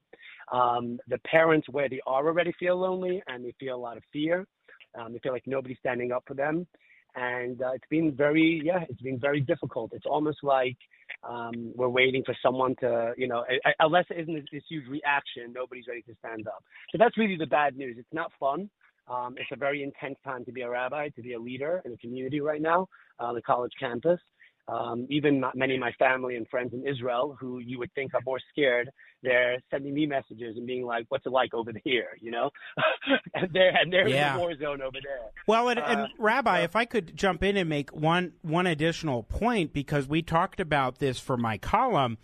um, 0.52 1.00
the 1.08 1.18
parents, 1.20 1.68
where 1.70 1.90
they 1.90 2.02
are 2.06 2.28
already 2.28 2.54
feel 2.60 2.78
lonely 2.78 3.22
and 3.28 3.44
they 3.44 3.54
feel 3.60 3.76
a 3.76 3.78
lot 3.78 3.98
of 3.98 4.04
fear. 4.12 4.46
Um, 4.98 5.14
they 5.14 5.20
feel 5.20 5.34
like 5.34 5.44
nobody's 5.46 5.78
standing 5.80 6.12
up 6.12 6.24
for 6.28 6.34
them. 6.34 6.68
And 7.16 7.62
uh, 7.62 7.72
it's 7.72 7.88
been 7.90 8.14
very, 8.14 8.62
yeah, 8.64 8.84
it's 8.90 9.02
been 9.02 9.20
very 9.20 9.40
difficult. 9.40 9.92
It's 9.94 10.06
almost 10.06 10.40
like 10.44 10.78
um, 11.24 11.72
we're 11.76 11.90
waiting 11.90 12.24
for 12.26 12.36
someone 12.44 12.76
to, 12.82 13.14
you 13.18 13.28
know, 13.28 13.46
unless 13.80 14.06
it 14.10 14.20
isn't 14.20 14.50
this 14.52 14.64
huge 14.70 14.88
reaction, 14.88 15.54
nobody's 15.54 15.88
ready 15.88 16.02
to 16.04 16.16
stand 16.20 16.48
up. 16.48 16.64
So 16.92 16.98
that's 16.98 17.18
really 17.18 17.38
the 17.38 17.46
bad 17.46 17.78
news. 17.78 17.96
It's 17.98 18.14
not 18.14 18.32
fun. 18.40 18.70
Um, 19.08 19.36
it's 19.38 19.50
a 19.52 19.56
very 19.56 19.84
intense 19.84 20.18
time 20.24 20.44
to 20.46 20.52
be 20.52 20.62
a 20.62 20.70
rabbi, 20.70 21.10
to 21.10 21.22
be 21.22 21.34
a 21.34 21.40
leader 21.40 21.82
in 21.86 21.92
the 21.92 21.98
community 21.98 22.42
right 22.42 22.62
now 22.62 22.88
on 23.20 23.30
uh, 23.30 23.34
the 23.34 23.42
college 23.42 23.72
campus. 23.80 24.20
Um, 24.68 25.06
even 25.12 25.44
many 25.54 25.76
of 25.76 25.80
my 25.80 25.92
family 25.94 26.36
and 26.36 26.48
friends 26.48 26.74
in 26.74 26.88
Israel, 26.88 27.38
who 27.40 27.60
you 27.60 27.78
would 27.78 27.94
think 27.94 28.16
are 28.16 28.22
more 28.26 28.40
scared, 28.52 28.90
they're 29.22 29.58
sending 29.70 29.94
me 29.94 30.08
messages 30.08 30.58
and 30.58 30.66
being 30.66 30.86
like, 30.86 31.06
"What's 31.10 31.26
it 31.26 31.32
like 31.32 31.54
over 31.54 31.72
here?" 31.84 32.10
You 32.26 32.32
know, 32.32 32.50
and 33.36 33.50
they're 33.54 33.76
and 33.76 33.94
they're 33.94 34.08
yeah. 34.08 34.32
in 34.32 34.38
the 34.38 34.40
war 34.40 34.58
zone 34.58 34.82
over 34.82 34.98
there. 35.04 35.30
Well, 35.46 35.70
and, 35.70 35.80
and 35.80 36.02
uh, 36.02 36.08
Rabbi, 36.18 36.62
if 36.62 36.76
I 36.76 36.86
could 36.86 37.16
jump 37.16 37.44
in 37.44 37.56
and 37.56 37.70
make 37.70 37.92
one 37.92 38.34
one 38.42 38.66
additional 38.66 39.22
point 39.22 39.74
because 39.74 40.08
we 40.08 40.24
talked 40.24 40.60
about 40.60 40.98
this 41.00 41.20
for 41.20 41.38
my 41.38 41.58
column. 41.58 42.18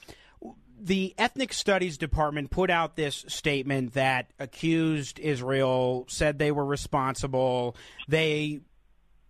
The 0.83 1.13
Ethnic 1.19 1.53
Studies 1.53 1.99
Department 1.99 2.49
put 2.49 2.71
out 2.71 2.95
this 2.95 3.23
statement 3.27 3.93
that 3.93 4.31
accused 4.39 5.19
Israel, 5.19 6.05
said 6.09 6.39
they 6.39 6.51
were 6.51 6.65
responsible. 6.65 7.75
They 8.07 8.61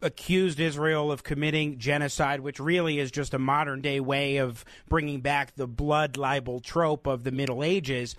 accused 0.01 0.59
Israel 0.59 1.11
of 1.11 1.23
committing 1.23 1.77
genocide, 1.77 2.39
which 2.39 2.59
really 2.59 2.99
is 2.99 3.11
just 3.11 3.33
a 3.33 3.39
modern 3.39 3.81
day 3.81 3.99
way 3.99 4.37
of 4.37 4.65
bringing 4.87 5.21
back 5.21 5.55
the 5.55 5.67
blood 5.67 6.17
libel 6.17 6.59
trope 6.59 7.07
of 7.07 7.23
the 7.23 7.31
Middle 7.31 7.63
Ages. 7.63 8.15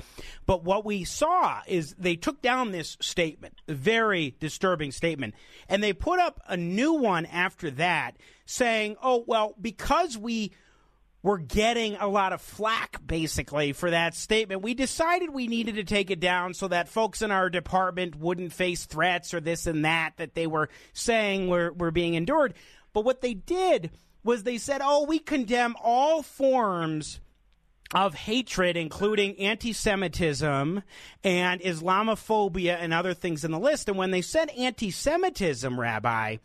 But 0.47 0.65
what 0.65 0.85
we 0.85 1.05
saw 1.05 1.63
is 1.67 1.95
they 1.99 2.17
took 2.17 2.43
down 2.43 2.73
this 2.73 2.97
statement, 3.01 3.61
very 3.69 4.37
disturbing 4.41 4.93
statement, 4.93 5.35
and 5.69 5.83
they 5.83 5.93
put 5.93 6.21
up 6.21 6.41
a 6.49 6.57
new 6.57 6.93
one 6.95 7.27
after 7.27 7.71
that 7.73 8.17
saying, 8.45 8.97
oh, 9.03 9.25
well, 9.27 9.55
because 9.61 10.19
we 10.19 10.53
were 11.23 11.39
getting 11.39 11.97
a 11.97 12.09
lot 12.09 12.33
of 12.33 12.41
flack 12.41 13.01
basically 13.07 13.73
for 13.73 13.91
that 13.91 14.15
statement. 14.15 14.63
We 14.63 14.75
decided 14.75 15.31
we 15.31 15.47
needed 15.47 15.77
to 15.77 15.85
take 15.85 16.11
it 16.11 16.21
down 16.21 16.55
so 16.55 16.69
that 16.69 16.89
folks 16.89 17.23
in 17.23 17.31
our 17.31 17.49
department 17.49 18.17
wouldn't 18.17 18.53
face 18.53 18.87
threats 18.87 19.33
or 19.33 19.41
this 19.41 19.67
and 19.67 19.85
that 19.85 20.17
that 20.17 20.35
they 20.35 20.47
were 20.47 20.69
saying 20.93 21.49
were, 21.49 21.73
were 21.73 21.93
being 21.93 22.15
endured. 22.15 22.55
But 22.93 23.05
what 23.05 23.21
they 23.21 23.35
did 23.35 23.91
was 24.25 24.43
they 24.43 24.59
said, 24.59 24.81
oh, 24.83 25.05
we 25.05 25.19
condemn 25.19 25.77
all 25.83 26.23
forms 26.23 27.21
of 27.95 28.15
hatred, 28.15 28.77
including 28.77 29.39
anti 29.39 29.73
Semitism 29.73 30.83
and 31.23 31.61
Islamophobia 31.61 32.77
and 32.81 32.93
other 32.93 33.15
things 33.15 33.45
in 33.45 33.51
the 33.51 33.59
list. 33.59 33.89
And 33.89 33.99
when 33.99 34.11
they 34.11 34.23
said 34.23 34.51
anti 34.51 34.91
Semitism, 34.91 35.79
Rabbi, 35.79 36.37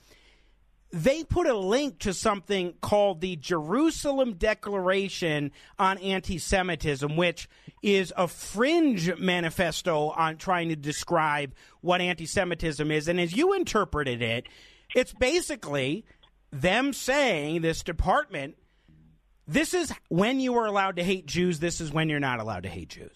they 0.92 1.24
put 1.24 1.48
a 1.48 1.58
link 1.58 2.00
to 2.00 2.14
something 2.14 2.74
called 2.82 3.20
the 3.20 3.36
Jerusalem 3.36 4.34
Declaration 4.34 5.52
on 5.78 5.98
Anti 5.98 6.38
Semitism, 6.38 7.18
which 7.18 7.50
is 7.84 8.14
a 8.16 8.28
fringe 8.28 9.18
manifesto 9.18 10.10
on 10.10 10.38
trying 10.38 10.70
to 10.70 10.76
describe 10.76 11.54
what 11.82 12.02
anti 12.02 12.26
Semitism 12.26 12.90
is. 12.90 13.08
And 13.08 13.20
as 13.20 13.36
you 13.36 13.54
interpreted 13.54 14.22
it, 14.22 14.48
it's 14.96 15.14
basically 15.14 16.06
them 16.52 16.94
saying, 16.94 17.62
this 17.62 17.84
department, 17.84 18.56
this 19.46 19.74
is 19.74 19.94
when 20.08 20.40
you 20.40 20.56
are 20.56 20.66
allowed 20.66 20.96
to 20.96 21.04
hate 21.04 21.26
Jews, 21.26 21.60
this 21.60 21.82
is 21.82 21.92
when 21.92 22.08
you're 22.10 22.20
not 22.20 22.40
allowed 22.40 22.64
to 22.64 22.70
hate 22.70 22.90
Jews. 22.90 23.16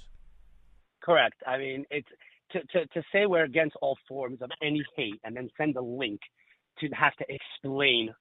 Correct. 1.02 1.36
I 1.48 1.58
mean, 1.58 1.86
it's 1.90 2.08
to, 2.52 2.60
to, 2.60 2.86
to 2.88 3.04
say 3.14 3.26
we're 3.26 3.46
against 3.46 3.78
all 3.82 3.98
forms 4.08 4.42
of 4.42 4.52
any 4.62 4.84
hate 4.98 5.20
and 5.24 5.36
then 5.36 5.50
send 5.58 5.76
a 5.78 5.82
link 5.82 6.20
to 6.80 6.88
have 6.90 7.16
to 7.18 7.26
explain, 7.30 8.14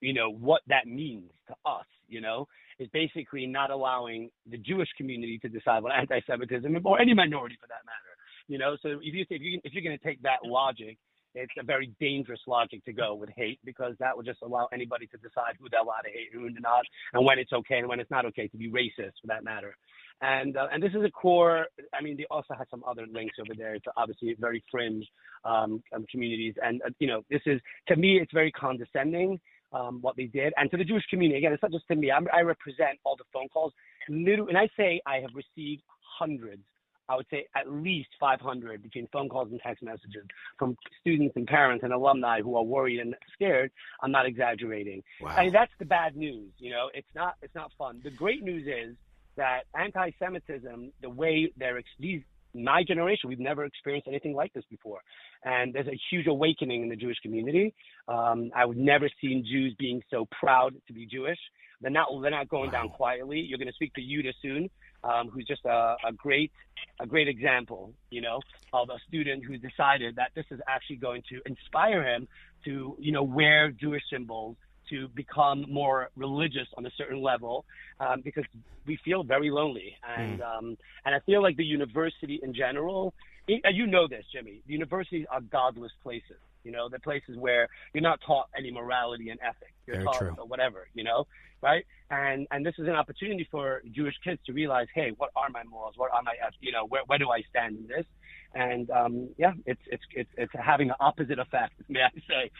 you 0.00 0.12
know, 0.12 0.30
what 0.30 0.62
that 0.68 0.86
means 0.86 1.30
to 1.48 1.54
us, 1.64 1.86
you 2.08 2.20
know, 2.20 2.46
is 2.78 2.88
basically 2.92 3.46
not 3.46 3.70
allowing 3.70 4.30
the 4.50 4.58
Jewish 4.58 4.88
community 4.96 5.38
to 5.38 5.48
decide 5.48 5.82
what 5.82 5.92
anti-Semitism 5.92 6.80
or 6.84 7.00
any 7.00 7.14
minority 7.14 7.56
for 7.60 7.66
that 7.68 7.84
matter, 7.84 8.16
you 8.48 8.58
know. 8.58 8.76
So 8.82 9.00
if 9.02 9.14
you 9.14 9.24
if 9.28 9.42
you 9.42 9.60
if 9.64 9.72
you're 9.72 9.84
going 9.84 9.98
to 9.98 10.04
take 10.04 10.22
that 10.22 10.44
logic, 10.44 10.96
it's 11.34 11.52
a 11.58 11.62
very 11.62 11.92
dangerous 12.00 12.40
logic 12.46 12.84
to 12.84 12.92
go 12.92 13.14
with 13.14 13.30
hate 13.36 13.58
because 13.64 13.94
that 14.00 14.16
would 14.16 14.26
just 14.26 14.42
allow 14.42 14.68
anybody 14.72 15.06
to 15.08 15.16
decide 15.18 15.54
who 15.58 15.68
they're 15.70 15.80
allowed 15.80 16.02
to 16.02 16.10
hate 16.10 16.28
and 16.32 16.42
who 16.42 16.60
not, 16.60 16.82
and 17.12 17.24
when 17.24 17.38
it's 17.38 17.52
okay 17.52 17.78
and 17.78 17.88
when 17.88 18.00
it's 18.00 18.10
not 18.10 18.24
okay 18.26 18.48
to 18.48 18.56
be 18.56 18.70
racist 18.70 19.12
for 19.20 19.26
that 19.26 19.44
matter. 19.44 19.74
And 20.22 20.56
uh, 20.56 20.66
and 20.72 20.82
this 20.82 20.92
is 20.92 21.02
a 21.04 21.10
core. 21.10 21.66
I 21.94 22.02
mean, 22.02 22.16
they 22.16 22.26
also 22.30 22.54
have 22.56 22.66
some 22.70 22.84
other 22.86 23.06
links 23.10 23.36
over 23.40 23.54
there 23.56 23.78
to 23.78 23.90
obviously 23.96 24.36
very 24.38 24.62
fringe 24.70 25.06
um, 25.44 25.82
um, 25.94 26.04
communities. 26.10 26.54
And 26.62 26.82
uh, 26.82 26.90
you 26.98 27.06
know, 27.06 27.22
this 27.30 27.40
is 27.46 27.60
to 27.88 27.96
me, 27.96 28.18
it's 28.20 28.32
very 28.32 28.52
condescending 28.52 29.40
um, 29.72 29.98
what 30.02 30.16
they 30.16 30.26
did, 30.26 30.52
and 30.56 30.70
to 30.72 30.76
the 30.76 30.84
Jewish 30.84 31.04
community. 31.08 31.38
Again, 31.38 31.52
it's 31.52 31.62
not 31.62 31.72
just 31.72 31.88
to 31.88 31.96
me. 31.96 32.10
I'm, 32.10 32.26
i 32.34 32.40
represent 32.40 32.98
all 33.04 33.16
the 33.16 33.24
phone 33.32 33.48
calls. 33.48 33.72
Literally, 34.08 34.50
and 34.50 34.58
I 34.58 34.68
say 34.76 35.00
I 35.06 35.16
have 35.16 35.30
received 35.34 35.82
hundreds. 36.18 36.62
I 37.10 37.16
would 37.16 37.26
say 37.28 37.46
at 37.56 37.68
least 37.68 38.10
500 38.20 38.82
between 38.82 39.08
phone 39.12 39.28
calls 39.28 39.50
and 39.50 39.60
text 39.60 39.82
messages 39.82 40.24
from 40.58 40.76
students 41.00 41.34
and 41.34 41.46
parents 41.46 41.82
and 41.82 41.92
alumni 41.92 42.40
who 42.40 42.56
are 42.56 42.62
worried 42.62 43.00
and 43.00 43.16
scared. 43.32 43.72
I'm 44.00 44.12
not 44.12 44.26
exaggerating. 44.26 45.02
Wow. 45.20 45.34
I 45.36 45.44
mean, 45.44 45.52
that's 45.52 45.72
the 45.80 45.84
bad 45.86 46.16
news. 46.16 46.52
You 46.58 46.70
know, 46.70 46.88
it's 46.94 47.08
not 47.14 47.34
it's 47.42 47.54
not 47.54 47.72
fun. 47.76 48.00
The 48.04 48.10
great 48.10 48.44
news 48.44 48.66
is 48.66 48.96
that 49.36 49.62
anti-Semitism, 49.74 50.92
the 51.02 51.10
way 51.10 51.52
they're 51.56 51.82
these 51.98 52.22
my 52.52 52.82
generation, 52.82 53.28
we've 53.28 53.38
never 53.38 53.64
experienced 53.64 54.08
anything 54.08 54.34
like 54.34 54.52
this 54.52 54.64
before, 54.70 55.00
and 55.44 55.72
there's 55.72 55.86
a 55.86 55.98
huge 56.10 56.26
awakening 56.26 56.82
in 56.82 56.88
the 56.88 56.96
Jewish 56.96 57.18
community. 57.18 57.74
Um, 58.08 58.50
I 58.54 58.64
would 58.64 58.76
never 58.76 59.08
seen 59.20 59.44
Jews 59.48 59.74
being 59.78 60.02
so 60.10 60.26
proud 60.40 60.74
to 60.86 60.92
be 60.92 61.06
Jewish. 61.06 61.38
They're 61.80 61.90
not 61.90 62.08
they're 62.20 62.30
not 62.30 62.48
going 62.48 62.70
wow. 62.70 62.82
down 62.82 62.88
quietly. 62.90 63.40
You're 63.40 63.58
going 63.58 63.68
to 63.68 63.74
speak 63.74 63.94
to 63.94 64.00
Yuda 64.00 64.32
soon, 64.42 64.70
um, 65.02 65.28
who's 65.28 65.46
just 65.46 65.64
a, 65.64 65.96
a 66.04 66.12
great 66.12 66.52
a 66.98 67.06
great 67.06 67.28
example, 67.28 67.92
you 68.10 68.20
know, 68.20 68.40
of 68.72 68.90
a 68.90 68.98
student 69.08 69.44
who 69.44 69.56
decided 69.56 70.16
that 70.16 70.30
this 70.34 70.46
is 70.50 70.60
actually 70.68 70.96
going 70.96 71.22
to 71.30 71.40
inspire 71.46 72.06
him 72.06 72.28
to 72.64 72.96
you 72.98 73.12
know 73.12 73.22
wear 73.22 73.70
Jewish 73.70 74.02
symbols 74.10 74.56
to 74.90 75.08
become 75.08 75.64
more 75.68 76.10
religious 76.16 76.66
on 76.76 76.84
a 76.84 76.90
certain 76.98 77.22
level 77.22 77.64
um, 78.00 78.20
because 78.22 78.44
we 78.86 78.98
feel 79.04 79.22
very 79.22 79.50
lonely 79.50 79.96
and 80.16 80.40
mm. 80.40 80.58
um, 80.58 80.76
and 81.04 81.14
I 81.14 81.20
feel 81.20 81.42
like 81.42 81.56
the 81.56 81.64
university 81.64 82.40
in 82.42 82.52
general 82.52 83.14
you 83.46 83.86
know 83.86 84.08
this 84.08 84.24
Jimmy 84.32 84.62
the 84.66 84.72
universities 84.72 85.26
are 85.30 85.40
godless 85.40 85.92
places 86.02 86.38
You 86.64 86.72
know, 86.72 86.88
the 86.88 87.00
places 87.00 87.36
where 87.36 87.68
you're 87.94 88.02
not 88.02 88.20
taught 88.26 88.48
any 88.56 88.70
morality 88.70 89.30
and 89.30 89.40
ethics. 89.40 89.72
You're 89.86 89.96
Very 89.96 90.06
taught 90.06 90.18
true. 90.18 90.32
whatever, 90.46 90.88
you 90.94 91.04
know, 91.04 91.26
right? 91.62 91.84
And 92.10 92.46
and 92.50 92.64
this 92.64 92.74
is 92.78 92.86
an 92.86 92.94
opportunity 92.94 93.46
for 93.50 93.82
Jewish 93.90 94.14
kids 94.22 94.40
to 94.46 94.52
realize, 94.52 94.86
hey, 94.94 95.12
what 95.16 95.30
are 95.36 95.48
my 95.50 95.64
morals? 95.64 95.94
What 95.96 96.12
are 96.12 96.22
my, 96.22 96.34
you 96.60 96.72
know, 96.72 96.86
where 96.86 97.02
where 97.06 97.18
do 97.18 97.30
I 97.30 97.42
stand 97.50 97.76
in 97.76 97.86
this? 97.86 98.06
And 98.54 98.90
um, 98.90 99.28
yeah, 99.38 99.52
it's 99.66 99.80
it's 99.86 100.02
it's 100.12 100.30
it's 100.36 100.52
having 100.54 100.90
an 100.90 100.96
opposite 101.00 101.38
effect, 101.38 101.74
may 101.88 102.02
I 102.02 102.10
say? 102.28 102.50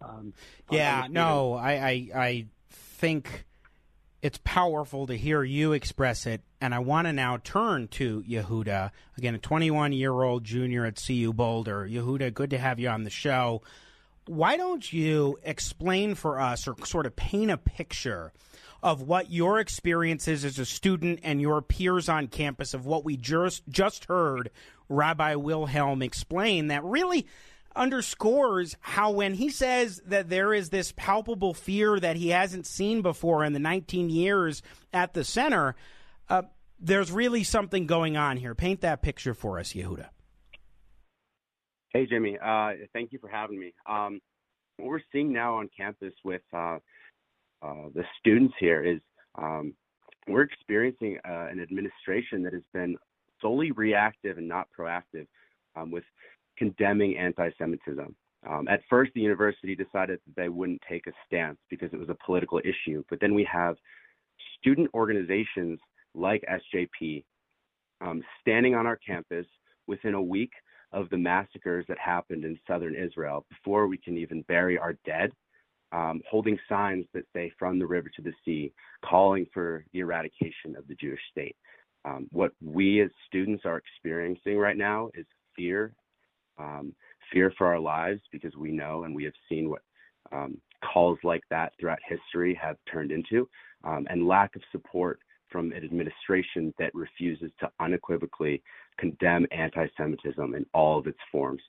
Um, 0.00 0.32
yeah, 0.70 1.06
no, 1.10 1.54
I, 1.54 1.72
I 1.72 2.08
I 2.14 2.46
think 2.70 3.44
it's 4.20 4.38
powerful 4.44 5.06
to 5.06 5.16
hear 5.16 5.42
you 5.44 5.72
express 5.72 6.26
it. 6.26 6.42
And 6.60 6.74
I 6.74 6.80
want 6.80 7.06
to 7.06 7.12
now 7.12 7.38
turn 7.38 7.88
to 7.88 8.22
Yehuda, 8.28 8.90
again, 9.16 9.34
a 9.34 9.38
21 9.38 9.92
year 9.92 10.12
old 10.22 10.44
junior 10.44 10.84
at 10.84 11.02
CU 11.04 11.32
Boulder. 11.32 11.86
Yehuda, 11.88 12.34
good 12.34 12.50
to 12.50 12.58
have 12.58 12.80
you 12.80 12.88
on 12.88 13.04
the 13.04 13.10
show. 13.10 13.62
Why 14.26 14.56
don't 14.56 14.92
you 14.92 15.38
explain 15.42 16.14
for 16.14 16.40
us 16.40 16.66
or 16.66 16.74
sort 16.84 17.06
of 17.06 17.16
paint 17.16 17.50
a 17.50 17.56
picture 17.56 18.32
of 18.82 19.02
what 19.02 19.30
your 19.30 19.58
experience 19.58 20.28
is 20.28 20.44
as 20.44 20.58
a 20.58 20.64
student 20.64 21.20
and 21.22 21.40
your 21.40 21.62
peers 21.62 22.08
on 22.08 22.28
campus 22.28 22.74
of 22.74 22.86
what 22.86 23.04
we 23.04 23.16
just, 23.16 23.62
just 23.68 24.04
heard 24.04 24.50
Rabbi 24.88 25.34
Wilhelm 25.34 26.02
explain 26.02 26.68
that 26.68 26.84
really 26.84 27.26
underscores 27.76 28.76
how 28.80 29.10
when 29.10 29.34
he 29.34 29.50
says 29.50 30.02
that 30.06 30.28
there 30.28 30.52
is 30.52 30.70
this 30.70 30.92
palpable 30.96 31.54
fear 31.54 31.98
that 32.00 32.16
he 32.16 32.28
hasn't 32.28 32.66
seen 32.66 33.02
before 33.02 33.44
in 33.44 33.52
the 33.52 33.58
19 33.58 34.10
years 34.10 34.62
at 34.92 35.14
the 35.14 35.24
center, 35.24 35.74
uh, 36.28 36.42
there's 36.80 37.10
really 37.10 37.44
something 37.44 37.86
going 37.86 38.16
on 38.16 38.36
here. 38.36 38.54
Paint 38.54 38.80
that 38.80 39.02
picture 39.02 39.34
for 39.34 39.58
us, 39.58 39.72
Yehuda. 39.72 40.08
Hey, 41.90 42.06
Jimmy. 42.06 42.38
Uh, 42.38 42.72
thank 42.92 43.12
you 43.12 43.18
for 43.18 43.28
having 43.28 43.58
me. 43.58 43.72
Um, 43.88 44.20
what 44.76 44.88
we're 44.88 45.00
seeing 45.10 45.32
now 45.32 45.56
on 45.56 45.68
campus 45.76 46.12
with 46.24 46.42
uh, 46.52 46.78
uh, 47.62 47.88
the 47.94 48.04
students 48.20 48.54
here 48.60 48.84
is 48.84 49.00
um, 49.36 49.74
we're 50.28 50.42
experiencing 50.42 51.18
uh, 51.28 51.46
an 51.50 51.60
administration 51.60 52.42
that 52.42 52.52
has 52.52 52.62
been 52.72 52.96
solely 53.40 53.72
reactive 53.72 54.38
and 54.38 54.46
not 54.46 54.68
proactive 54.78 55.26
um, 55.76 55.90
with 55.90 56.04
condemning 56.58 57.16
anti 57.16 57.50
Semitism. 57.58 58.14
Um, 58.48 58.68
at 58.68 58.80
first, 58.88 59.12
the 59.14 59.20
university 59.20 59.74
decided 59.74 60.20
that 60.26 60.36
they 60.36 60.48
wouldn't 60.48 60.82
take 60.88 61.06
a 61.06 61.12
stance 61.26 61.58
because 61.70 61.92
it 61.92 61.98
was 61.98 62.08
a 62.08 62.16
political 62.24 62.60
issue. 62.60 63.02
But 63.10 63.20
then 63.20 63.34
we 63.34 63.48
have 63.50 63.76
student 64.58 64.88
organizations 64.94 65.78
like 66.14 66.44
SJP 66.74 67.24
um, 68.00 68.22
standing 68.40 68.74
on 68.74 68.86
our 68.86 68.96
campus 68.96 69.46
within 69.86 70.14
a 70.14 70.22
week 70.22 70.52
of 70.92 71.10
the 71.10 71.18
massacres 71.18 71.84
that 71.88 71.98
happened 71.98 72.44
in 72.44 72.58
southern 72.66 72.94
Israel 72.94 73.44
before 73.50 73.88
we 73.88 73.98
can 73.98 74.16
even 74.16 74.42
bury 74.42 74.78
our 74.78 74.94
dead, 75.04 75.32
um, 75.92 76.22
holding 76.30 76.58
signs 76.68 77.06
that 77.12 77.24
say 77.34 77.52
from 77.58 77.78
the 77.78 77.86
river 77.86 78.08
to 78.14 78.22
the 78.22 78.32
sea, 78.44 78.72
calling 79.04 79.46
for 79.52 79.84
the 79.92 79.98
eradication 80.00 80.76
of 80.76 80.86
the 80.88 80.94
Jewish 80.94 81.20
state. 81.30 81.56
Um, 82.04 82.28
what 82.30 82.52
we 82.64 83.02
as 83.02 83.10
students 83.26 83.64
are 83.66 83.76
experiencing 83.76 84.56
right 84.56 84.76
now 84.76 85.10
is 85.14 85.26
fear 85.56 85.92
um, 86.58 86.92
fear 87.32 87.52
for 87.56 87.66
our 87.66 87.78
lives 87.78 88.20
because 88.32 88.54
we 88.56 88.70
know 88.70 89.04
and 89.04 89.14
we 89.14 89.24
have 89.24 89.34
seen 89.48 89.68
what 89.68 89.82
um, 90.32 90.58
calls 90.92 91.18
like 91.24 91.42
that 91.50 91.72
throughout 91.78 91.98
history 92.06 92.58
have 92.60 92.76
turned 92.90 93.10
into, 93.10 93.48
um, 93.84 94.06
and 94.10 94.26
lack 94.26 94.54
of 94.56 94.62
support 94.72 95.20
from 95.50 95.72
an 95.72 95.82
administration 95.84 96.74
that 96.78 96.94
refuses 96.94 97.50
to 97.60 97.70
unequivocally 97.80 98.62
condemn 98.98 99.46
anti 99.50 99.86
Semitism 99.96 100.54
in 100.54 100.66
all 100.74 100.98
of 100.98 101.06
its 101.06 101.18
forms. 101.32 101.62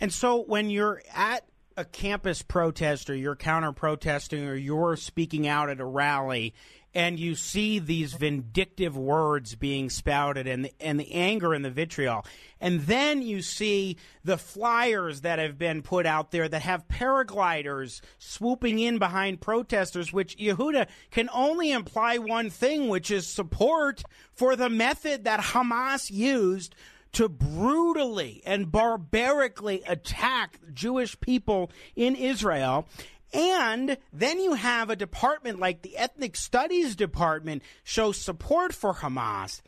And 0.00 0.12
so 0.12 0.42
when 0.42 0.68
you're 0.70 1.02
at 1.14 1.44
a 1.76 1.84
campus 1.84 2.42
protest 2.42 3.10
or 3.10 3.14
you're 3.14 3.36
counter 3.36 3.72
protesting 3.72 4.46
or 4.46 4.54
you're 4.54 4.96
speaking 4.96 5.46
out 5.46 5.70
at 5.70 5.80
a 5.80 5.84
rally 5.84 6.54
and 6.96 7.20
you 7.20 7.34
see 7.34 7.78
these 7.78 8.14
vindictive 8.14 8.96
words 8.96 9.54
being 9.54 9.90
spouted 9.90 10.46
and 10.46 10.64
the, 10.64 10.72
and 10.80 10.98
the 10.98 11.12
anger 11.12 11.52
and 11.52 11.62
the 11.62 11.70
vitriol 11.70 12.24
and 12.58 12.80
then 12.80 13.20
you 13.20 13.42
see 13.42 13.98
the 14.24 14.38
flyers 14.38 15.20
that 15.20 15.38
have 15.38 15.58
been 15.58 15.82
put 15.82 16.06
out 16.06 16.30
there 16.30 16.48
that 16.48 16.62
have 16.62 16.88
paragliders 16.88 18.00
swooping 18.16 18.78
in 18.78 18.98
behind 18.98 19.42
protesters 19.42 20.10
which 20.10 20.38
Yehuda 20.38 20.88
can 21.10 21.28
only 21.34 21.70
imply 21.70 22.16
one 22.16 22.48
thing 22.48 22.88
which 22.88 23.10
is 23.10 23.26
support 23.26 24.02
for 24.32 24.56
the 24.56 24.70
method 24.70 25.24
that 25.24 25.40
Hamas 25.40 26.10
used 26.10 26.74
to 27.12 27.28
brutally 27.28 28.42
and 28.44 28.72
barbarically 28.72 29.82
attack 29.86 30.58
Jewish 30.74 31.18
people 31.20 31.70
in 31.94 32.14
Israel. 32.14 32.86
And 33.32 33.96
then 34.12 34.40
you 34.40 34.54
have 34.54 34.90
a 34.90 34.96
department 34.96 35.58
like 35.58 35.82
the 35.82 35.96
Ethnic 35.96 36.36
Studies 36.36 36.96
Department 36.96 37.62
show 37.84 38.12
support 38.12 38.72
for 38.72 38.94
Hamas. 38.94 39.62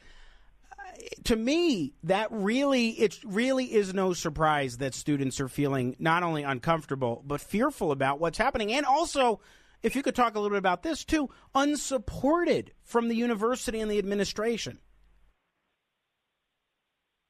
To 1.25 1.37
me, 1.37 1.94
that 2.05 2.29
really 2.31 2.90
it 2.90 3.18
really 3.25 3.73
is 3.73 3.94
no 3.94 4.12
surprise 4.12 4.79
that 4.79 4.94
students 4.94 5.40
are 5.40 5.49
feeling 5.49 5.97
not 5.99 6.23
only 6.23 6.42
uncomfortable 6.42 7.23
but 7.27 7.40
fearful 7.40 7.92
about 7.92 8.21
what's 8.21 8.38
happening, 8.38 8.73
and 8.73 8.85
also, 8.85 9.40
if 9.83 9.94
you 9.94 10.03
could 10.03 10.16
talk 10.16 10.35
a 10.35 10.40
little 10.40 10.55
bit 10.55 10.59
about 10.59 10.83
this 10.83 11.05
too, 11.05 11.29
unsupported 11.55 12.73
from 12.83 13.09
the 13.09 13.14
university 13.14 13.81
and 13.81 13.90
the 13.90 13.99
administration. 13.99 14.79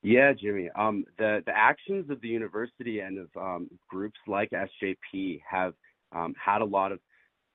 Yeah, 0.02 0.32
Jimmy. 0.32 0.70
Um, 0.76 1.04
the 1.18 1.42
the 1.44 1.52
actions 1.54 2.08
of 2.08 2.20
the 2.20 2.28
university 2.28 3.00
and 3.00 3.18
of 3.18 3.28
um, 3.36 3.68
groups 3.88 4.18
like 4.26 4.50
SJP 4.50 5.40
have 5.50 5.74
um, 6.12 6.34
had 6.42 6.62
a 6.62 6.64
lot 6.64 6.92
of 6.92 7.00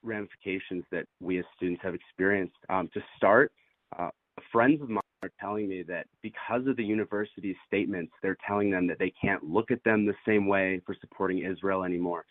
ramifications 0.03 0.83
that 0.91 1.05
we 1.19 1.39
as 1.39 1.45
students 1.55 1.81
have 1.83 1.95
experienced. 1.95 2.55
Um, 2.69 2.89
to 2.93 3.01
start, 3.17 3.51
uh, 3.97 4.09
friends 4.51 4.81
of 4.81 4.89
mine 4.89 5.01
are 5.23 5.31
telling 5.39 5.69
me 5.69 5.83
that 5.83 6.07
because 6.21 6.67
of 6.67 6.75
the 6.75 6.83
university's 6.83 7.55
statements, 7.65 8.11
they're 8.21 8.37
telling 8.45 8.69
them 8.69 8.87
that 8.87 8.99
they 8.99 9.13
can't 9.21 9.43
look 9.43 9.71
at 9.71 9.83
them 9.83 10.05
the 10.05 10.15
same 10.27 10.47
way 10.47 10.81
for 10.85 10.95
supporting 10.99 11.45
Israel 11.45 11.83
anymore. 11.83 12.25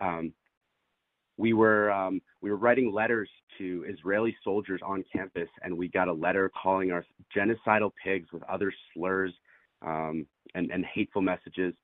Um, 0.00 0.32
we 1.38 1.52
were 1.52 1.90
um, 1.90 2.20
we 2.40 2.50
were 2.50 2.56
writing 2.56 2.92
letters 2.92 3.28
to 3.58 3.84
Israeli 3.88 4.34
soldiers 4.42 4.80
on 4.84 5.04
campus, 5.12 5.48
and 5.62 5.76
we 5.76 5.88
got 5.88 6.08
a 6.08 6.12
letter 6.12 6.50
calling 6.60 6.92
our 6.92 7.04
genocidal 7.36 7.90
pigs 8.02 8.28
with 8.32 8.42
other 8.44 8.72
slurs 8.94 9.32
um, 9.82 10.26
and, 10.54 10.70
and, 10.70 10.84
hateful 10.86 11.20
messages. 11.20 11.74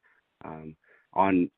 Um, 0.45 0.75
on 1.13 1.51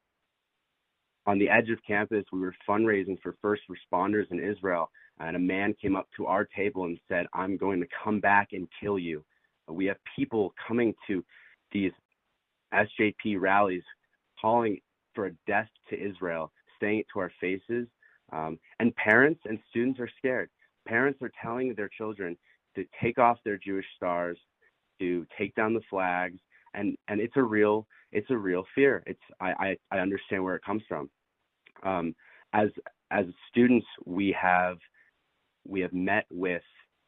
on 1.26 1.38
the 1.38 1.48
edge 1.48 1.70
of 1.70 1.78
campus, 1.87 2.24
we 2.32 2.40
were 2.40 2.54
fundraising 2.68 3.20
for 3.22 3.37
first 3.40 3.62
responders 3.70 4.30
in 4.30 4.40
Israel, 4.40 4.90
and 5.20 5.37
a 5.37 5.40
man 5.40 5.74
came 5.80 5.96
up 5.96 6.08
to 6.16 6.26
our 6.26 6.44
table 6.44 6.84
and 6.84 6.98
said, 7.08 7.26
"I'm 7.32 7.56
going 7.56 7.80
to 7.80 7.88
come 8.02 8.20
back 8.20 8.52
and 8.52 8.68
kill 8.80 8.98
you." 8.98 9.24
We 9.68 9.87
have 9.87 9.96
people 10.16 10.52
coming 10.66 10.94
to 11.06 11.24
these 11.72 11.92
SJP 12.72 13.40
rallies, 13.40 13.84
calling 14.40 14.80
for 15.14 15.26
a 15.26 15.32
death 15.46 15.68
to 15.88 15.98
Israel, 15.98 16.52
saying 16.80 17.00
it 17.00 17.06
to 17.12 17.20
our 17.20 17.32
faces, 17.40 17.88
um, 18.32 18.58
and 18.80 18.94
parents 18.96 19.40
and 19.46 19.58
students 19.70 20.00
are 20.00 20.10
scared. 20.18 20.50
Parents 20.87 21.22
are 21.22 21.32
telling 21.40 21.74
their 21.74 21.88
children 21.88 22.37
to 22.74 22.84
take 23.00 23.18
off 23.18 23.38
their 23.44 23.56
Jewish 23.56 23.87
stars, 23.96 24.38
to 24.98 25.26
take 25.38 25.54
down 25.54 25.72
the 25.72 25.80
flags 25.88 26.38
and 26.74 26.96
and 27.08 27.20
it's 27.20 27.37
a 27.37 27.42
real 27.42 27.87
it's 28.12 28.30
a 28.30 28.37
real 28.37 28.64
fear 28.74 29.02
it's 29.06 29.20
i 29.40 29.50
i, 29.58 29.76
I 29.90 29.98
understand 29.98 30.42
where 30.44 30.56
it 30.56 30.64
comes 30.64 30.82
from 30.88 31.10
um, 31.82 32.14
as 32.52 32.68
as 33.10 33.26
students 33.50 33.87
we 34.04 34.34
have 34.40 34.78
we 35.66 35.80
have 35.80 35.92
met 35.92 36.26
with 36.30 36.62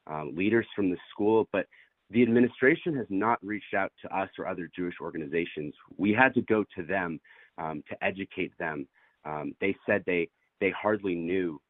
um, 0.06 0.34
leaders 0.34 0.66
from 0.74 0.90
the 0.90 0.98
school 1.12 1.48
but 1.52 1.66
the 2.10 2.22
administration 2.22 2.94
has 2.96 3.06
not 3.10 3.38
reached 3.44 3.74
out 3.74 3.92
to 4.02 4.16
us 4.16 4.28
or 4.38 4.46
other 4.46 4.70
Jewish 4.74 4.94
organizations. 5.00 5.74
We 5.96 6.12
had 6.12 6.34
to 6.34 6.42
go 6.42 6.64
to 6.76 6.82
them 6.84 7.18
um, 7.58 7.82
to 7.88 8.04
educate 8.04 8.52
them. 8.58 8.86
Um, 9.24 9.54
they 9.60 9.74
said 9.86 10.04
they 10.06 10.28
they 10.60 10.70
hardly 10.70 11.14
knew 11.14 11.60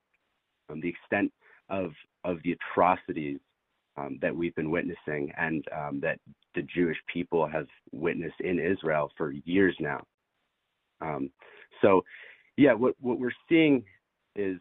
um, 0.68 0.80
the 0.80 0.88
extent 0.88 1.32
of 1.70 1.92
of 2.24 2.38
the 2.44 2.52
atrocities 2.52 3.38
um, 3.96 4.18
that 4.20 4.34
we've 4.34 4.54
been 4.54 4.70
witnessing 4.70 5.32
and 5.38 5.64
um, 5.76 6.00
that 6.00 6.18
the 6.54 6.62
Jewish 6.62 6.98
people 7.12 7.46
have 7.46 7.66
witnessed 7.92 8.40
in 8.40 8.58
Israel 8.58 9.10
for 9.16 9.32
years 9.32 9.76
now. 9.80 10.02
Um, 11.00 11.30
so, 11.82 12.02
yeah, 12.56 12.72
what, 12.72 12.94
what 13.00 13.18
we're 13.18 13.30
seeing 13.48 13.84
is 14.34 14.58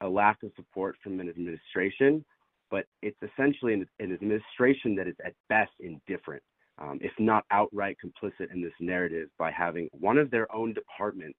a 0.00 0.08
lack 0.08 0.42
of 0.42 0.50
support 0.56 0.96
from 1.02 1.20
an 1.20 1.28
administration, 1.28 2.24
but 2.70 2.84
it's 3.02 3.18
essentially 3.22 3.74
an, 3.74 3.86
an 3.98 4.12
administration 4.12 4.94
that 4.96 5.08
is 5.08 5.16
at 5.24 5.34
best 5.48 5.72
indifferent, 5.80 6.42
um, 6.78 6.98
if 7.02 7.12
not 7.18 7.44
outright 7.50 7.96
complicit 8.04 8.52
in 8.52 8.62
this 8.62 8.72
narrative 8.80 9.28
by 9.38 9.50
having 9.50 9.88
one 9.92 10.18
of 10.18 10.30
their 10.30 10.52
own 10.54 10.72
departments 10.72 11.38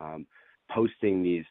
um, 0.00 0.26
posting 0.70 1.22
these 1.22 1.44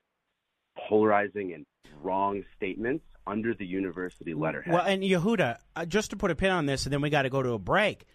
polarizing 0.90 1.54
and 1.54 1.66
wrong 2.02 2.44
statements 2.56 3.06
under 3.26 3.54
the 3.54 3.66
university 3.66 4.34
letterhead. 4.34 4.74
Well, 4.74 4.86
and 4.86 5.04
Yehuda, 5.04 5.58
uh, 5.76 5.86
just 5.86 6.10
to 6.12 6.16
put 6.16 6.32
a 6.32 6.36
pin 6.36 6.52
on 6.52 6.66
this, 6.66 6.86
and 6.86 6.94
then 6.94 7.02
we 7.02 7.10
got 7.10 7.24
to 7.24 7.30
go 7.30 7.42
to 7.42 7.52
a 7.52 7.60
break. 7.60 8.06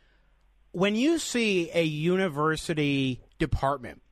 When 0.73 0.95
you 0.95 1.19
see 1.19 1.71
a 1.73 1.83
university 1.83 3.23
Department 3.39 4.03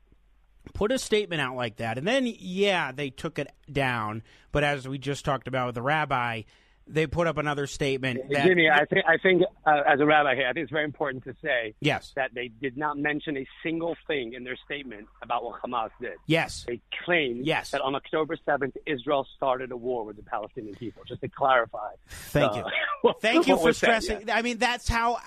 put 0.73 0.93
a 0.93 0.99
statement 0.99 1.41
out 1.41 1.57
like 1.57 1.77
that, 1.77 1.99
and 1.99 2.07
then 2.07 2.27
yeah, 2.27 2.93
they 2.93 3.11
took 3.11 3.39
it 3.39 3.53
down. 3.71 4.23
But 4.53 4.65
as 4.65 4.89
we 4.89 4.99
just 4.99 5.25
talked 5.25 5.49
about 5.49 5.67
with 5.67 5.75
the 5.75 5.83
rabbi, 5.83 6.43
they 6.89 7.07
put 7.07 7.27
up 7.27 7.37
another 7.37 7.67
statement. 7.67 8.21
That, 8.31 8.47
Jimmy, 8.47 8.69
I 8.71 8.85
think 8.85 9.05
I 9.07 9.17
think 9.19 9.43
uh, 9.67 9.83
as 9.87 10.01
a 10.01 10.07
rabbi 10.07 10.35
here, 10.37 10.47
I 10.49 10.53
think 10.53 10.65
it's 10.65 10.73
very 10.73 10.85
important 10.85 11.25
to 11.25 11.35
say 11.43 11.75
yes 11.81 12.13
that 12.17 12.33
they 12.35 12.49
did 12.49 12.77
not 12.77 12.97
mention 12.97 13.37
a 13.37 13.47
single 13.63 13.97
thing 14.07 14.35
in 14.35 14.45
their 14.45 14.57
statement 14.65 15.09
about 15.23 15.45
what 15.45 15.61
Hamas 15.63 15.91
did. 16.01 16.15
Yes, 16.27 16.65
they 16.67 16.81
claimed 17.05 17.45
yes. 17.45 17.71
that 17.73 17.81
on 17.81 17.95
October 17.95 18.37
seventh, 18.45 18.77
Israel 18.87 19.27
started 19.37 19.73
a 19.73 19.77
war 19.77 20.05
with 20.05 20.17
the 20.17 20.23
Palestinian 20.23 20.75
people. 20.77 21.03
Just 21.07 21.23
to 21.23 21.29
clarify. 21.29 21.91
Thank 22.09 22.53
uh, 22.53 22.65
you. 23.03 23.13
Thank 23.21 23.49
you 23.49 23.57
for 23.57 23.73
stressing. 23.73 24.29
Yeah. 24.29 24.37
I 24.37 24.43
mean, 24.43 24.59
that's 24.59 24.89
how. 24.89 25.19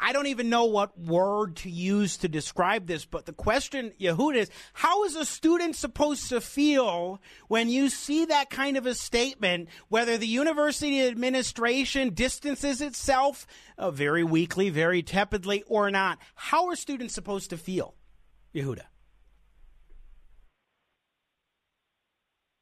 I 0.00 0.12
don't 0.12 0.26
even 0.26 0.48
know 0.48 0.64
what 0.64 0.98
word 0.98 1.56
to 1.56 1.70
use 1.70 2.18
to 2.18 2.28
describe 2.28 2.86
this, 2.86 3.04
but 3.04 3.26
the 3.26 3.34
question, 3.34 3.92
Yehud, 4.00 4.34
is 4.34 4.50
how 4.72 5.04
is 5.04 5.14
a 5.14 5.24
student 5.24 5.76
supposed 5.76 6.30
to 6.30 6.40
feel 6.40 7.20
when 7.48 7.68
you 7.68 7.90
see 7.90 8.26
that 8.26 8.50
kind 8.50 8.76
of 8.76 8.86
a 8.86 8.94
statement? 8.94 9.68
Whether 9.88 10.16
the 10.16 10.26
university 10.26 10.97
administration 11.02 12.14
distances 12.14 12.80
itself 12.80 13.46
uh, 13.76 13.90
very 13.90 14.24
weakly, 14.24 14.70
very 14.70 15.02
tepidly, 15.02 15.62
or 15.66 15.90
not. 15.90 16.18
How 16.34 16.66
are 16.68 16.76
students 16.76 17.14
supposed 17.14 17.50
to 17.50 17.56
feel, 17.56 17.94
Yehuda? 18.54 18.84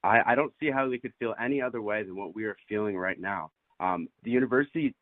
I, 0.02 0.32
I 0.32 0.34
don't 0.34 0.52
see 0.60 0.70
how 0.70 0.88
they 0.88 0.98
could 0.98 1.12
feel 1.18 1.34
any 1.42 1.60
other 1.60 1.82
way 1.82 2.02
than 2.02 2.16
what 2.16 2.34
we 2.34 2.44
are 2.44 2.56
feeling 2.68 2.96
right 2.96 3.18
now. 3.18 3.50
Um, 3.80 4.08
the 4.22 4.30
university 4.30 4.94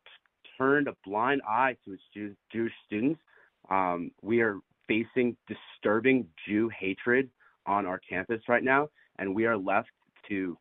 turned 0.57 0.87
a 0.87 0.95
blind 1.05 1.41
eye 1.47 1.75
to 1.85 1.93
its 1.93 2.01
Jew- 2.13 2.35
Jewish 2.51 2.73
students. 2.85 3.21
Um, 3.69 4.11
we 4.21 4.41
are 4.41 4.59
facing 4.87 5.37
disturbing 5.47 6.27
Jew 6.47 6.69
hatred 6.77 7.29
on 7.65 7.85
our 7.85 7.99
campus 7.99 8.41
right 8.47 8.63
now, 8.63 8.89
and 9.17 9.35
we 9.35 9.45
are 9.45 9.57
left 9.57 9.89
to 10.29 10.57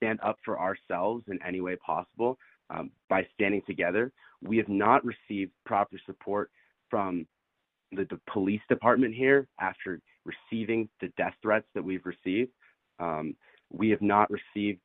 stand 0.00 0.18
up 0.22 0.38
for 0.44 0.58
ourselves 0.58 1.24
in 1.28 1.38
any 1.46 1.60
way 1.60 1.76
possible 1.76 2.38
um, 2.70 2.90
by 3.08 3.26
standing 3.34 3.62
together. 3.66 4.12
We 4.42 4.56
have 4.56 4.68
not 4.68 5.04
received 5.04 5.52
proper 5.66 5.96
support 6.06 6.50
from 6.88 7.26
the, 7.92 8.06
the, 8.08 8.20
police 8.32 8.60
department 8.68 9.14
here 9.14 9.48
after 9.60 10.00
receiving 10.24 10.88
the 11.00 11.08
death 11.16 11.34
threats 11.42 11.66
that 11.74 11.82
we've 11.82 12.04
received. 12.04 12.50
Um, 12.98 13.34
we 13.72 13.90
have 13.90 14.02
not 14.02 14.28
received 14.30 14.80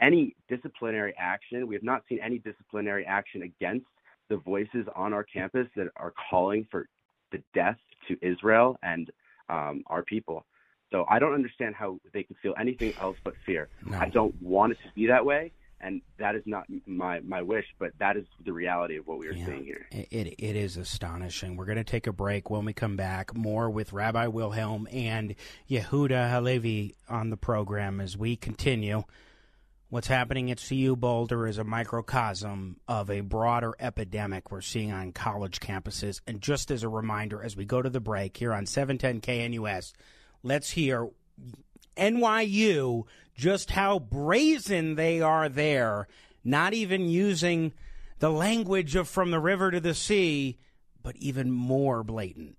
any 0.00 0.34
disciplinary 0.48 1.14
action. 1.18 1.66
We 1.66 1.74
have 1.74 1.82
not 1.82 2.02
seen 2.08 2.20
any 2.22 2.38
disciplinary 2.38 3.04
action 3.04 3.42
against 3.42 3.86
the 4.28 4.36
voices 4.38 4.86
on 4.96 5.12
our 5.12 5.24
campus 5.24 5.66
that 5.76 5.88
are 5.96 6.12
calling 6.30 6.66
for 6.70 6.86
the 7.32 7.42
death 7.52 7.76
to 8.08 8.16
Israel 8.22 8.76
and 8.82 9.10
um, 9.48 9.82
our 9.88 10.02
people. 10.02 10.46
So 10.94 11.04
I 11.08 11.18
don't 11.18 11.34
understand 11.34 11.74
how 11.74 11.98
they 12.12 12.22
can 12.22 12.36
feel 12.40 12.54
anything 12.56 12.94
else 13.00 13.16
but 13.24 13.34
fear. 13.44 13.68
No. 13.84 13.98
I 13.98 14.08
don't 14.10 14.40
want 14.40 14.74
it 14.74 14.78
to 14.86 14.94
be 14.94 15.08
that 15.08 15.26
way, 15.26 15.50
and 15.80 16.00
that 16.18 16.36
is 16.36 16.44
not 16.46 16.66
my 16.86 17.18
my 17.18 17.42
wish, 17.42 17.64
but 17.80 17.90
that 17.98 18.16
is 18.16 18.26
the 18.44 18.52
reality 18.52 18.96
of 18.96 19.08
what 19.08 19.18
we 19.18 19.26
are 19.26 19.32
yeah, 19.32 19.44
seeing 19.44 19.64
here. 19.64 19.88
It 19.90 20.36
it 20.38 20.54
is 20.54 20.76
astonishing. 20.76 21.56
We're 21.56 21.64
going 21.64 21.78
to 21.78 21.82
take 21.82 22.06
a 22.06 22.12
break. 22.12 22.48
When 22.48 22.64
we 22.64 22.72
come 22.74 22.94
back, 22.94 23.34
more 23.34 23.68
with 23.68 23.92
Rabbi 23.92 24.28
Wilhelm 24.28 24.86
and 24.92 25.34
Yehuda 25.68 26.30
Halevi 26.30 26.94
on 27.08 27.30
the 27.30 27.36
program 27.36 28.00
as 28.00 28.16
we 28.16 28.36
continue. 28.36 29.02
What's 29.88 30.06
happening 30.06 30.52
at 30.52 30.62
CU 30.64 30.94
Boulder 30.94 31.48
is 31.48 31.58
a 31.58 31.64
microcosm 31.64 32.76
of 32.86 33.10
a 33.10 33.20
broader 33.20 33.74
epidemic 33.80 34.52
we're 34.52 34.60
seeing 34.60 34.92
on 34.92 35.10
college 35.10 35.58
campuses. 35.58 36.20
And 36.24 36.40
just 36.40 36.70
as 36.70 36.84
a 36.84 36.88
reminder, 36.88 37.42
as 37.42 37.56
we 37.56 37.64
go 37.64 37.82
to 37.82 37.90
the 37.90 38.00
break 38.00 38.36
here 38.36 38.52
on 38.52 38.66
710 38.66 39.20
KNUS, 39.20 39.92
let's 40.44 40.70
hear 40.70 41.08
NYU 41.96 43.04
just 43.34 43.72
how 43.72 43.98
brazen 43.98 44.94
they 44.94 45.20
are 45.20 45.48
there, 45.48 46.06
not 46.44 46.72
even 46.72 47.08
using 47.08 47.72
the 48.20 48.30
language 48.30 48.94
of 48.94 49.08
from 49.08 49.32
the 49.32 49.40
river 49.40 49.72
to 49.72 49.80
the 49.80 49.94
sea, 49.94 50.58
but 51.02 51.16
even 51.16 51.50
more 51.50 52.04
blatant. 52.04 52.56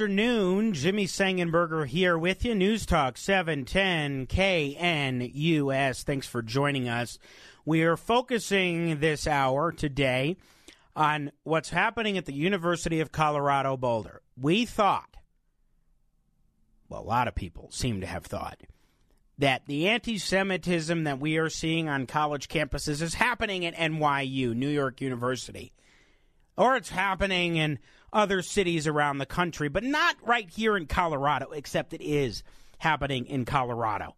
Afternoon, 0.00 0.72
Jimmy 0.72 1.04
Sengenberger 1.04 1.86
here 1.86 2.16
with 2.16 2.42
you. 2.42 2.54
News 2.54 2.86
Talk 2.86 3.18
710 3.18 4.26
KNUS. 4.28 6.04
Thanks 6.04 6.26
for 6.26 6.40
joining 6.40 6.88
us. 6.88 7.18
We 7.66 7.82
are 7.82 7.98
focusing 7.98 9.00
this 9.00 9.26
hour 9.26 9.72
today 9.72 10.38
on 10.96 11.32
what's 11.42 11.68
happening 11.68 12.16
at 12.16 12.24
the 12.24 12.32
University 12.32 13.00
of 13.00 13.12
Colorado 13.12 13.76
Boulder. 13.76 14.22
We 14.40 14.64
thought, 14.64 15.18
well, 16.88 17.02
a 17.02 17.04
lot 17.04 17.28
of 17.28 17.34
people 17.34 17.68
seem 17.70 18.00
to 18.00 18.06
have 18.06 18.24
thought, 18.24 18.62
that 19.36 19.66
the 19.66 19.86
anti 19.86 20.16
Semitism 20.16 21.04
that 21.04 21.20
we 21.20 21.36
are 21.36 21.50
seeing 21.50 21.90
on 21.90 22.06
college 22.06 22.48
campuses 22.48 23.02
is 23.02 23.12
happening 23.12 23.66
at 23.66 23.74
NYU, 23.74 24.54
New 24.54 24.70
York 24.70 25.02
University, 25.02 25.74
or 26.56 26.76
it's 26.76 26.88
happening 26.88 27.56
in 27.56 27.78
other 28.12 28.42
cities 28.42 28.86
around 28.86 29.18
the 29.18 29.26
country, 29.26 29.68
but 29.68 29.84
not 29.84 30.16
right 30.22 30.48
here 30.50 30.76
in 30.76 30.86
Colorado, 30.86 31.50
except 31.50 31.92
it 31.92 32.02
is 32.02 32.42
happening 32.78 33.26
in 33.26 33.44
Colorado. 33.44 34.14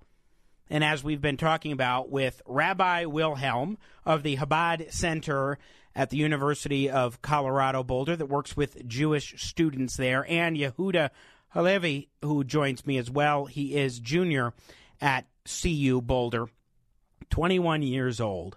And 0.70 0.82
as 0.82 1.04
we've 1.04 1.20
been 1.20 1.36
talking 1.36 1.72
about 1.72 2.10
with 2.10 2.40
Rabbi 2.46 3.04
Wilhelm 3.04 3.76
of 4.06 4.22
the 4.22 4.36
Chabad 4.36 4.92
Center 4.92 5.58
at 5.94 6.10
the 6.10 6.16
University 6.16 6.88
of 6.88 7.20
Colorado 7.20 7.82
Boulder 7.82 8.16
that 8.16 8.26
works 8.26 8.56
with 8.56 8.86
Jewish 8.88 9.34
students 9.42 9.96
there, 9.96 10.24
and 10.28 10.56
Yehuda 10.56 11.10
Halevi, 11.48 12.08
who 12.22 12.44
joins 12.44 12.86
me 12.86 12.96
as 12.96 13.10
well. 13.10 13.44
He 13.44 13.74
is 13.74 13.98
junior 13.98 14.54
at 15.00 15.26
CU 15.44 16.00
Boulder, 16.00 16.46
21 17.28 17.82
years 17.82 18.20
old. 18.20 18.56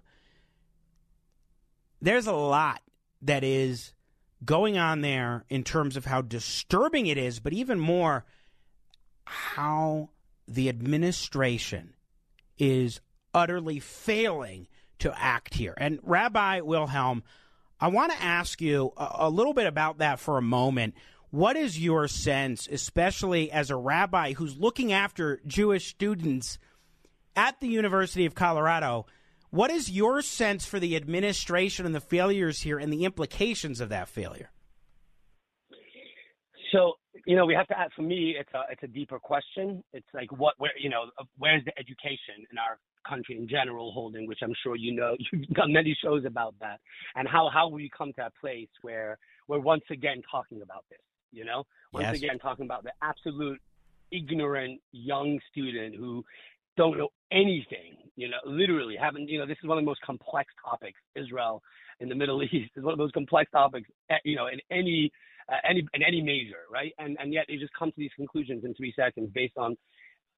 There's 2.02 2.28
a 2.28 2.34
lot 2.34 2.82
that 3.24 3.44
is 3.44 3.95
going 4.46 4.78
on 4.78 5.02
there 5.02 5.46
in 5.50 5.64
terms 5.64 5.98
of 5.98 6.06
how 6.06 6.22
disturbing 6.22 7.08
it 7.08 7.18
is, 7.18 7.40
but 7.40 7.54
even 7.54 7.80
more, 7.80 8.26
how 9.26 10.10
the 10.48 10.70
administration 10.70 11.96
is 12.58 13.02
utterly 13.34 13.80
failing 13.80 14.68
to 15.00 15.14
act 15.22 15.54
here. 15.54 15.74
And 15.78 16.00
Rabbi 16.04 16.62
Wilhelm, 16.62 17.24
I 17.80 17.90
want 17.90 18.12
to 18.12 18.22
ask 18.22 18.62
you 18.62 18.94
a, 18.96 19.10
a, 19.20 19.30
little 19.30 19.54
bit 19.54 19.68
about 19.68 19.98
that 19.98 20.20
for 20.20 20.38
a 20.38 20.42
moment. 20.42 20.96
What 21.32 21.58
is 21.58 21.78
your 21.78 22.08
sense, 22.08 22.68
especially 22.72 23.52
as 23.52 23.70
a 23.70 23.76
rabbi 23.76 24.34
who's 24.34 24.58
looking 24.58 24.94
after 24.94 25.42
Jewish 25.46 25.88
students 25.88 26.58
at 27.36 27.60
the 27.60 27.68
University 27.68 28.26
of 28.26 28.36
Colorado? 28.36 29.06
What 29.56 29.72
is 29.72 29.90
your 29.90 30.22
sense 30.22 30.66
for 30.66 30.82
the 30.82 30.98
administration 30.98 31.86
and 31.86 31.96
the 31.96 32.02
failures 32.02 32.60
here 32.60 32.78
and 32.78 32.92
the 32.92 33.06
implications 33.06 33.80
of 33.80 33.88
that 33.88 34.10
failure? 34.10 34.52
So, 36.74 36.96
you 37.26 37.38
know, 37.38 37.46
we 37.46 37.54
have 37.54 37.68
to 37.68 37.80
ask. 37.80 37.96
For 37.96 38.02
me, 38.02 38.36
it's 38.38 38.50
a 38.54 38.64
it's 38.70 38.84
a 38.84 38.88
deeper 38.88 39.18
question. 39.18 39.82
It's 39.94 40.08
like 40.14 40.30
what, 40.34 40.56
where, 40.58 40.74
you 40.78 40.90
know, 40.90 41.06
where's 41.38 41.64
the 41.64 41.72
education 41.80 42.46
in 42.52 42.58
our 42.58 42.80
country 43.08 43.38
in 43.38 43.48
general 43.48 43.94
holding, 43.94 44.28
which 44.28 44.40
I'm 44.44 44.54
sure 44.62 44.76
you 44.76 44.94
know. 44.94 45.16
You've 45.32 45.48
done 45.52 45.72
many 45.72 45.98
shows 46.04 46.26
about 46.26 46.56
that, 46.60 46.82
and 47.16 47.26
how 47.26 47.50
how 47.50 47.70
will 47.70 47.76
we 47.76 47.90
come 47.98 48.12
to 48.18 48.26
a 48.26 48.32
place 48.42 48.68
where 48.82 49.18
we're 49.48 49.60
once 49.60 49.86
again 49.90 50.22
talking 50.30 50.64
about 50.64 50.84
this. 50.90 51.00
You 51.32 51.46
know, 51.46 51.64
once 51.94 52.08
yes. 52.08 52.18
again 52.18 52.40
talking 52.40 52.66
about 52.66 52.84
the 52.84 52.92
absolute 53.02 53.62
ignorant 54.12 54.82
young 54.92 55.40
student 55.50 55.96
who 55.96 56.24
don't 56.78 56.98
know 56.98 57.10
anything, 57.32 57.98
you 58.16 58.30
know, 58.30 58.38
literally 58.46 58.96
haven't, 59.00 59.30
you 59.30 59.40
know, 59.40 59.46
this 59.46 59.58
is 59.62 59.68
one 59.68 59.78
of 59.78 59.84
the 59.84 59.86
most 59.86 60.02
complex 60.02 60.52
topics, 60.64 61.00
Israel 61.16 61.62
in 62.00 62.10
the 62.10 62.16
Middle 62.16 62.44
East 62.52 62.72
is 62.76 62.84
one 62.84 62.94
of 62.94 62.98
those 62.98 63.12
complex 63.12 63.52
topics, 63.52 63.90
eh, 64.10 64.18
you 64.24 64.36
know, 64.36 64.48
in 64.48 64.60
any, 64.72 65.12
uh, 65.50 65.58
any, 65.68 65.86
in 65.94 66.04
any 66.04 66.22
major, 66.22 66.64
right? 66.72 66.94
And, 66.98 67.18
and 67.20 67.34
yet 67.34 67.46
they 67.48 67.58
just 67.58 67.74
come 67.78 67.90
to 67.90 67.98
these 67.98 68.12
conclusions 68.16 68.64
in 68.66 68.74
three 68.74 68.94
seconds 68.96 69.30
based 69.34 69.58
on, 69.58 69.76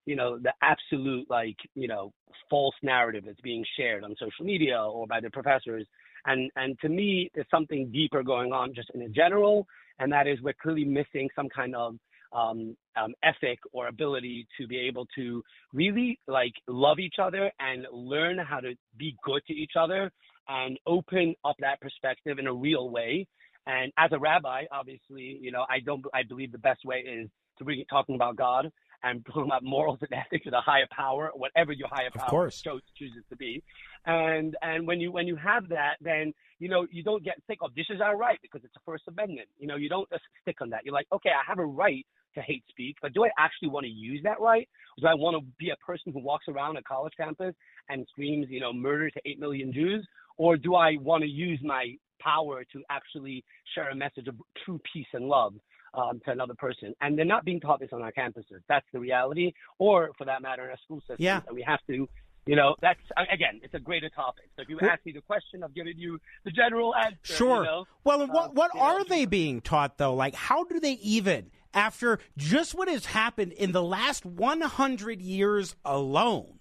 you 0.06 0.16
know, 0.16 0.38
the 0.40 0.54
absolute, 0.62 1.30
like, 1.30 1.58
you 1.76 1.88
know, 1.88 2.14
false 2.50 2.76
narrative 2.82 3.24
that's 3.26 3.42
being 3.42 3.66
shared 3.78 4.04
on 4.04 4.16
social 4.20 4.46
media 4.46 4.82
or 4.82 5.06
by 5.06 5.20
the 5.20 5.30
professors. 5.30 5.86
And, 6.26 6.50
and 6.56 6.80
to 6.80 6.90
me, 6.90 7.30
there's 7.36 7.48
something 7.52 7.92
deeper 7.92 8.24
going 8.24 8.52
on 8.52 8.74
just 8.74 8.90
in 8.94 9.02
a 9.02 9.10
general, 9.10 9.68
and 10.00 10.12
that 10.12 10.28
is 10.28 10.42
we're 10.42 10.54
clearly 10.54 10.86
missing 10.86 11.30
some 11.36 11.50
kind 11.50 11.76
of 11.76 11.96
um, 12.34 12.76
um, 12.96 13.14
ethic 13.24 13.60
or 13.74 13.88
ability 13.88 14.48
to 14.60 14.68
be 14.68 14.78
able 14.80 15.06
to 15.16 15.44
really 15.74 16.20
like 16.28 16.54
love 16.68 17.00
each 17.00 17.16
other 17.22 17.52
and 17.60 17.86
learn 17.92 18.38
how 18.38 18.60
to 18.60 18.74
be 18.98 19.16
good 19.24 19.42
to 19.48 19.54
each 19.54 19.74
other 19.80 20.12
and 20.48 20.78
open 20.88 21.36
up 21.46 21.56
that 21.60 21.80
perspective 21.82 22.40
in 22.40 22.48
a 22.48 22.54
real 22.54 22.90
way 22.90 23.26
And 23.66 23.92
as 23.98 24.12
a 24.14 24.20
rabbi, 24.20 24.64
obviously, 24.72 25.40
you 25.42 25.52
know, 25.52 25.66
I 25.70 25.80
don't, 25.86 26.06
I 26.14 26.24
believe 26.24 26.52
the 26.52 26.58
best 26.58 26.86
way 26.86 26.98
is 27.00 27.30
to 27.60 27.66
be 27.66 27.86
talking 27.90 28.16
about 28.16 28.36
God 28.38 28.70
and 29.04 29.26
talking 29.26 29.44
about 29.46 29.64
morals 29.64 30.00
and 30.02 30.10
ethics 30.26 30.46
and 30.46 30.56
a 30.56 30.62
higher 30.62 30.88
power, 30.92 31.32
whatever 31.36 31.74
your 31.74 31.90
higher 31.92 32.12
Of 32.16 32.26
power 32.26 32.26
course. 32.26 32.66
cho- 32.66 32.80
chooses 32.98 33.24
to 33.30 33.36
be. 33.36 33.64
And 34.06 34.56
and 34.62 34.88
when 34.88 35.00
you 35.02 35.12
when 35.12 35.28
you 35.28 35.36
have 35.36 35.70
that, 35.70 35.96
then 36.02 36.34
you 36.60 36.70
know 36.70 36.88
you 36.92 37.04
don't 37.04 37.24
get 37.24 37.36
think 37.48 37.60
of 37.62 37.76
this 37.76 37.88
is 37.90 38.02
our 38.02 38.18
right 38.18 38.40
because 38.42 38.62
it's 38.64 38.76
a 38.76 38.80
First 38.86 39.04
Amendment. 39.08 39.50
You 39.60 39.68
know, 39.68 39.76
you 39.76 39.90
don't 39.90 40.10
just 40.10 40.24
stick 40.42 40.62
on 40.62 40.70
that. 40.72 40.82
You're 40.86 40.94
like, 40.94 41.08
okay, 41.14 41.30
I 41.30 41.44
have 41.48 41.60
a 41.60 41.66
right 41.66 42.06
to 42.38 42.42
hate 42.42 42.64
speech, 42.70 42.98
but 43.02 43.14
do 43.14 43.26
I 43.26 43.30
actually 43.38 43.70
want 43.70 43.86
to 43.86 43.92
use 43.92 44.22
that 44.24 44.40
right? 44.40 44.68
Do 45.00 45.08
I 45.08 45.14
want 45.24 45.34
to 45.38 45.44
be 45.60 45.70
a 45.72 45.76
person 45.90 46.08
who 46.14 46.20
walks 46.20 46.46
around 46.48 46.78
a 46.78 46.84
college 46.84 47.14
campus 47.18 47.54
and 47.90 48.06
screams, 48.12 48.48
you 48.50 48.60
know, 48.60 48.74
murder 48.74 49.10
to 49.10 49.20
eight 49.26 49.40
million 49.40 49.74
Jews, 49.74 50.08
or 50.38 50.58
do 50.58 50.76
I 50.76 50.98
want 51.02 51.24
to 51.24 51.30
use 51.30 51.60
my 51.64 51.84
power 52.20 52.64
to 52.74 52.84
actually 52.90 53.44
share 53.74 53.90
a 53.90 53.96
message 53.96 54.28
of 54.28 54.36
true 54.64 54.80
peace 54.92 55.12
and 55.14 55.26
love 55.28 55.54
um, 55.94 56.20
to 56.26 56.32
another 56.32 56.56
person? 56.56 56.94
And 57.02 57.18
they're 57.18 57.26
not 57.26 57.46
being 57.46 57.60
taught 57.60 57.80
this 57.80 57.94
on 57.94 58.02
our 58.02 58.12
campuses. 58.12 58.62
That's 58.68 58.86
the 58.94 59.00
reality, 59.00 59.54
or 59.78 60.12
for 60.18 60.26
that 60.26 60.42
matter, 60.42 60.64
in 60.66 60.70
our 60.72 60.78
school 60.84 61.00
system. 61.02 61.18
Yeah. 61.20 61.42
We 61.52 61.64
have 61.64 61.80
to. 61.88 62.08
You 62.46 62.56
know, 62.56 62.76
that's 62.82 63.00
again, 63.18 63.60
it's 63.62 63.74
a 63.74 63.80
greater 63.80 64.10
topic. 64.10 64.46
So 64.56 64.62
if 64.62 64.70
you 64.70 64.80
ask 64.80 65.06
me 65.06 65.12
the 65.12 65.20
question, 65.20 65.66
I've 65.66 65.76
given 65.76 65.98
you 65.98 66.18
the 66.46 66.52
general 66.52 66.96
answer. 66.96 67.18
Sure. 67.24 67.58
You 67.58 67.64
know? 67.64 67.86
well, 68.06 68.20
what 68.26 68.46
Uh, 68.46 68.50
what 68.54 68.72
know, 68.74 68.82
are 68.82 69.04
they 69.04 69.26
being 69.26 69.60
taught 69.60 69.98
though? 69.98 70.14
Like, 70.14 70.34
how 70.34 70.64
do 70.64 70.80
they 70.80 70.94
even 70.94 71.52
after 71.78 72.18
just 72.36 72.74
what 72.74 72.90
has 72.90 73.06
happened 73.06 73.52
in 73.54 73.72
the 73.72 73.84
last 73.84 74.26
100 74.26 75.22
years 75.22 75.76
alone, 75.86 76.60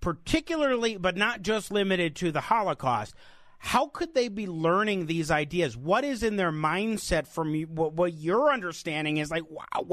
particularly, 0.00 0.96
but 0.96 1.16
not 1.16 1.42
just 1.42 1.70
limited 1.70 2.16
to 2.16 2.32
the 2.32 2.40
Holocaust? 2.40 3.14
How 3.58 3.86
could 3.88 4.14
they 4.14 4.28
be 4.28 4.46
learning 4.46 5.06
these 5.06 5.30
ideas? 5.30 5.76
What 5.76 6.04
is 6.04 6.22
in 6.22 6.36
their 6.36 6.52
mindset 6.52 7.26
from 7.26 7.54
what, 7.64 7.92
what 7.92 8.14
your 8.14 8.50
understanding 8.50 9.18
is 9.18 9.30
like? 9.30 9.44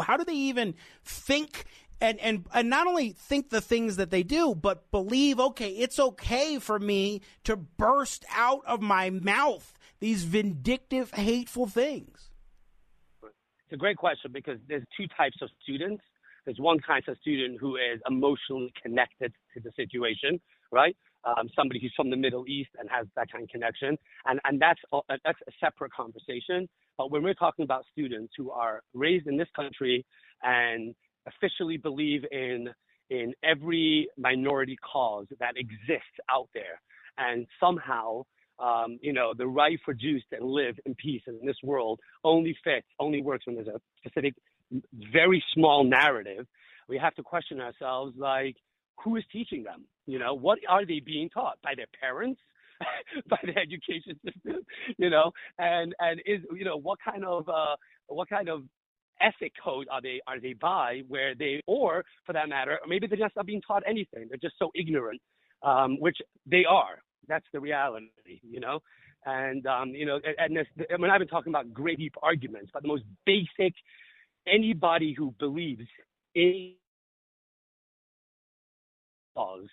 How 0.01 0.17
do 0.17 0.23
they 0.23 0.33
even 0.33 0.75
think 1.03 1.65
and, 1.99 2.19
and 2.19 2.45
and 2.53 2.69
not 2.69 2.87
only 2.87 3.11
think 3.11 3.49
the 3.49 3.61
things 3.61 3.95
that 3.95 4.11
they 4.11 4.23
do, 4.23 4.55
but 4.55 4.91
believe, 4.91 5.39
okay, 5.39 5.69
it's 5.69 5.99
okay 5.99 6.59
for 6.59 6.79
me 6.79 7.21
to 7.45 7.55
burst 7.55 8.25
out 8.35 8.61
of 8.65 8.81
my 8.81 9.09
mouth 9.09 9.73
these 9.99 10.23
vindictive, 10.23 11.11
hateful 11.11 11.67
things. 11.67 12.29
It's 13.67 13.73
a 13.73 13.77
great 13.77 13.97
question 13.97 14.31
because 14.33 14.59
there's 14.69 14.83
two 14.97 15.07
types 15.17 15.37
of 15.41 15.49
students. 15.63 16.03
There's 16.45 16.59
one 16.59 16.79
kind 16.79 17.03
of 17.07 17.17
student 17.19 17.59
who 17.59 17.77
is 17.77 18.01
emotionally 18.09 18.73
connected 18.81 19.33
to 19.55 19.61
the 19.61 19.71
situation, 19.75 20.39
right? 20.71 20.95
Um, 21.25 21.49
somebody 21.55 21.79
who's 21.81 21.93
from 21.95 22.09
the 22.11 22.17
Middle 22.17 22.45
East 22.47 22.69
and 22.79 22.89
has 22.89 23.07
that 23.15 23.31
kind 23.31 23.43
of 23.43 23.49
connection, 23.49 23.97
and 24.25 24.39
and 24.45 24.61
that's 24.61 24.81
a, 24.93 24.99
that's 25.25 25.39
a 25.47 25.51
separate 25.59 25.93
conversation. 25.93 26.69
But 26.97 27.11
when 27.11 27.23
we're 27.23 27.33
talking 27.33 27.63
about 27.63 27.85
students 27.91 28.33
who 28.37 28.51
are 28.51 28.83
raised 28.93 29.27
in 29.27 29.37
this 29.37 29.47
country 29.55 30.05
and 30.43 30.95
officially 31.27 31.77
believe 31.77 32.23
in 32.31 32.69
in 33.09 33.33
every 33.43 34.09
minority 34.17 34.77
cause 34.91 35.27
that 35.39 35.55
exists 35.57 36.17
out 36.29 36.49
there, 36.53 36.79
and 37.17 37.47
somehow 37.59 38.23
um, 38.59 38.99
you 39.01 39.13
know, 39.13 39.33
the 39.35 39.47
right 39.47 39.79
for 39.83 39.93
Jews 39.93 40.23
to 40.33 40.45
live 40.45 40.75
in 40.85 40.95
peace 40.95 41.21
in 41.27 41.45
this 41.45 41.57
world 41.63 41.99
only 42.23 42.55
fits, 42.63 42.87
only 42.99 43.21
works 43.21 43.45
when 43.45 43.55
there's 43.55 43.67
a 43.67 43.81
specific, 43.97 44.35
very 45.11 45.43
small 45.53 45.83
narrative. 45.83 46.45
We 46.87 46.97
have 46.97 47.15
to 47.15 47.23
question 47.23 47.59
ourselves, 47.59 48.13
like, 48.17 48.55
who 49.03 49.15
is 49.15 49.23
teaching 49.31 49.63
them? 49.63 49.85
You 50.05 50.19
know, 50.19 50.33
what 50.33 50.59
are 50.69 50.85
they 50.85 50.99
being 50.99 51.29
taught 51.29 51.57
by 51.63 51.73
their 51.75 51.87
parents? 51.99 52.39
by 53.29 53.37
the 53.43 53.57
education 53.57 54.19
system, 54.25 54.65
you 54.97 55.09
know, 55.09 55.31
and 55.57 55.93
and 55.99 56.19
is 56.25 56.41
you 56.53 56.65
know 56.65 56.75
what 56.75 56.97
kind 57.05 57.23
of 57.23 57.47
uh, 57.47 57.75
what 58.07 58.27
kind 58.27 58.49
of 58.49 58.63
ethic 59.21 59.53
code 59.63 59.87
are 59.91 60.01
they 60.01 60.19
are 60.27 60.39
they 60.39 60.53
by 60.53 61.01
where 61.07 61.35
they 61.35 61.61
or 61.67 62.03
for 62.25 62.33
that 62.33 62.49
matter 62.49 62.79
maybe 62.87 63.07
they're 63.07 63.17
just 63.17 63.35
not 63.35 63.45
being 63.45 63.61
taught 63.61 63.83
anything 63.87 64.27
they're 64.27 64.39
just 64.41 64.55
so 64.57 64.71
ignorant 64.75 65.21
um, 65.61 65.99
which 65.99 66.17
they 66.45 66.65
are 66.67 66.97
that's 67.27 67.45
the 67.53 67.59
reality, 67.59 68.07
you 68.41 68.59
know. 68.59 68.79
And 69.25 69.65
um, 69.67 69.89
you 69.89 70.05
know, 70.05 70.19
and, 70.37 70.55
this, 70.55 70.67
I 70.93 70.97
mean, 70.97 71.09
I've 71.09 71.19
been 71.19 71.27
talking 71.27 71.51
about 71.51 71.73
great 71.73 71.97
deep 71.97 72.15
arguments, 72.21 72.71
but 72.73 72.81
the 72.81 72.89
most 72.89 73.03
basic, 73.25 73.73
anybody 74.47 75.13
who 75.17 75.33
believes 75.39 75.87
in 76.35 76.73
laws, 79.35 79.67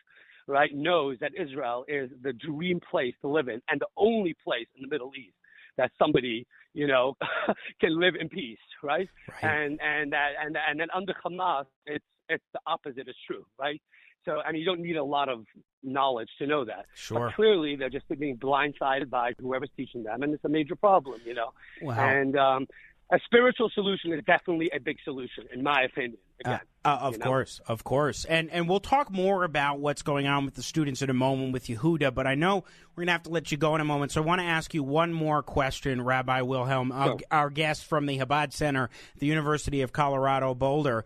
right, 0.47 0.71
knows 0.75 1.17
that 1.21 1.33
Israel 1.39 1.85
is 1.89 2.11
the 2.23 2.33
dream 2.33 2.81
place 2.91 3.15
to 3.23 3.29
live 3.29 3.49
in 3.49 3.61
and 3.69 3.81
the 3.81 3.89
only 3.97 4.35
place 4.45 4.67
in 4.77 4.83
the 4.83 4.89
Middle 4.89 5.13
East 5.17 5.35
that 5.77 5.91
somebody, 5.99 6.47
you 6.75 6.87
know, 6.87 7.17
can 7.81 7.99
live 7.99 8.15
in 8.21 8.29
peace, 8.29 8.59
right? 8.83 9.09
Right. 9.43 9.65
And 9.65 9.81
and 9.81 10.13
that 10.13 10.31
and 10.45 10.57
and 10.69 10.81
then 10.81 10.89
under 10.95 11.15
Hamas, 11.25 11.65
it's 11.87 12.05
it's 12.29 12.45
the 12.53 12.61
opposite 12.67 13.09
is 13.09 13.17
true, 13.27 13.45
right? 13.59 13.81
So, 14.25 14.41
I 14.45 14.53
mean, 14.53 14.61
you 14.61 14.67
don't 14.67 14.81
need 14.81 14.97
a 14.97 15.05
lot 15.05 15.29
of 15.29 15.47
knowledge 15.83 16.29
to 16.39 16.47
know 16.47 16.65
that. 16.65 16.87
Sure. 16.95 17.29
But 17.29 17.35
clearly, 17.35 17.77
they're 17.77 17.91
just 17.91 18.07
being 18.19 18.37
blindsided 18.37 19.09
by 19.09 19.33
whoever's 19.41 19.71
teaching 19.77 20.03
them, 20.03 20.23
and 20.23 20.35
it's 20.35 20.45
a 20.45 20.49
major 20.49 20.77
problem, 20.77 21.21
you 21.25 21.35
know. 21.35 21.53
Wow. 21.81 21.95
And 21.99 22.37
um, 22.37 22.67
a 23.11 23.19
spiritual 23.25 23.71
solution 23.75 24.13
is 24.13 24.23
definitely 24.25 24.71
a 24.75 24.81
big 24.81 24.99
solution, 25.05 25.45
in 25.53 25.63
my 25.63 25.83
opinion. 25.83 26.19
Uh, 26.45 26.49
Again, 26.49 26.61
uh, 26.87 26.99
of 27.03 27.13
you 27.15 27.19
know? 27.19 27.25
course, 27.27 27.61
of 27.67 27.85
course, 27.85 28.25
and 28.25 28.51
and 28.51 28.67
we'll 28.67 28.81
talk 28.81 29.11
more 29.11 29.45
about 29.45 29.79
what's 29.79 30.01
going 30.01 30.27
on 30.27 30.47
with 30.47 30.55
the 30.55 30.63
students 30.63 31.03
in 31.03 31.11
a 31.11 31.15
moment 31.15 31.53
with 31.53 31.67
Yehuda. 31.67 32.15
But 32.15 32.27
I 32.27 32.35
know 32.35 32.65
we're 32.95 33.03
gonna 33.03 33.13
have 33.13 33.25
to 33.25 33.31
let 33.31 33.53
you 33.53 33.59
go 33.59 33.75
in 33.75 33.83
a 33.83 33.85
moment, 33.85 34.13
so 34.13 34.23
I 34.23 34.25
want 34.25 34.41
to 34.41 34.47
ask 34.47 34.73
you 34.73 34.83
one 34.83 35.13
more 35.13 35.43
question, 35.43 36.03
Rabbi 36.03 36.41
Wilhelm, 36.43 36.93
our, 36.93 37.07
Sure. 37.09 37.19
our 37.31 37.51
guest 37.51 37.85
from 37.85 38.07
the 38.07 38.19
Chabad 38.19 38.53
Center, 38.55 38.89
the 39.19 39.27
University 39.27 39.83
of 39.83 39.93
Colorado 39.93 40.55
Boulder. 40.55 41.05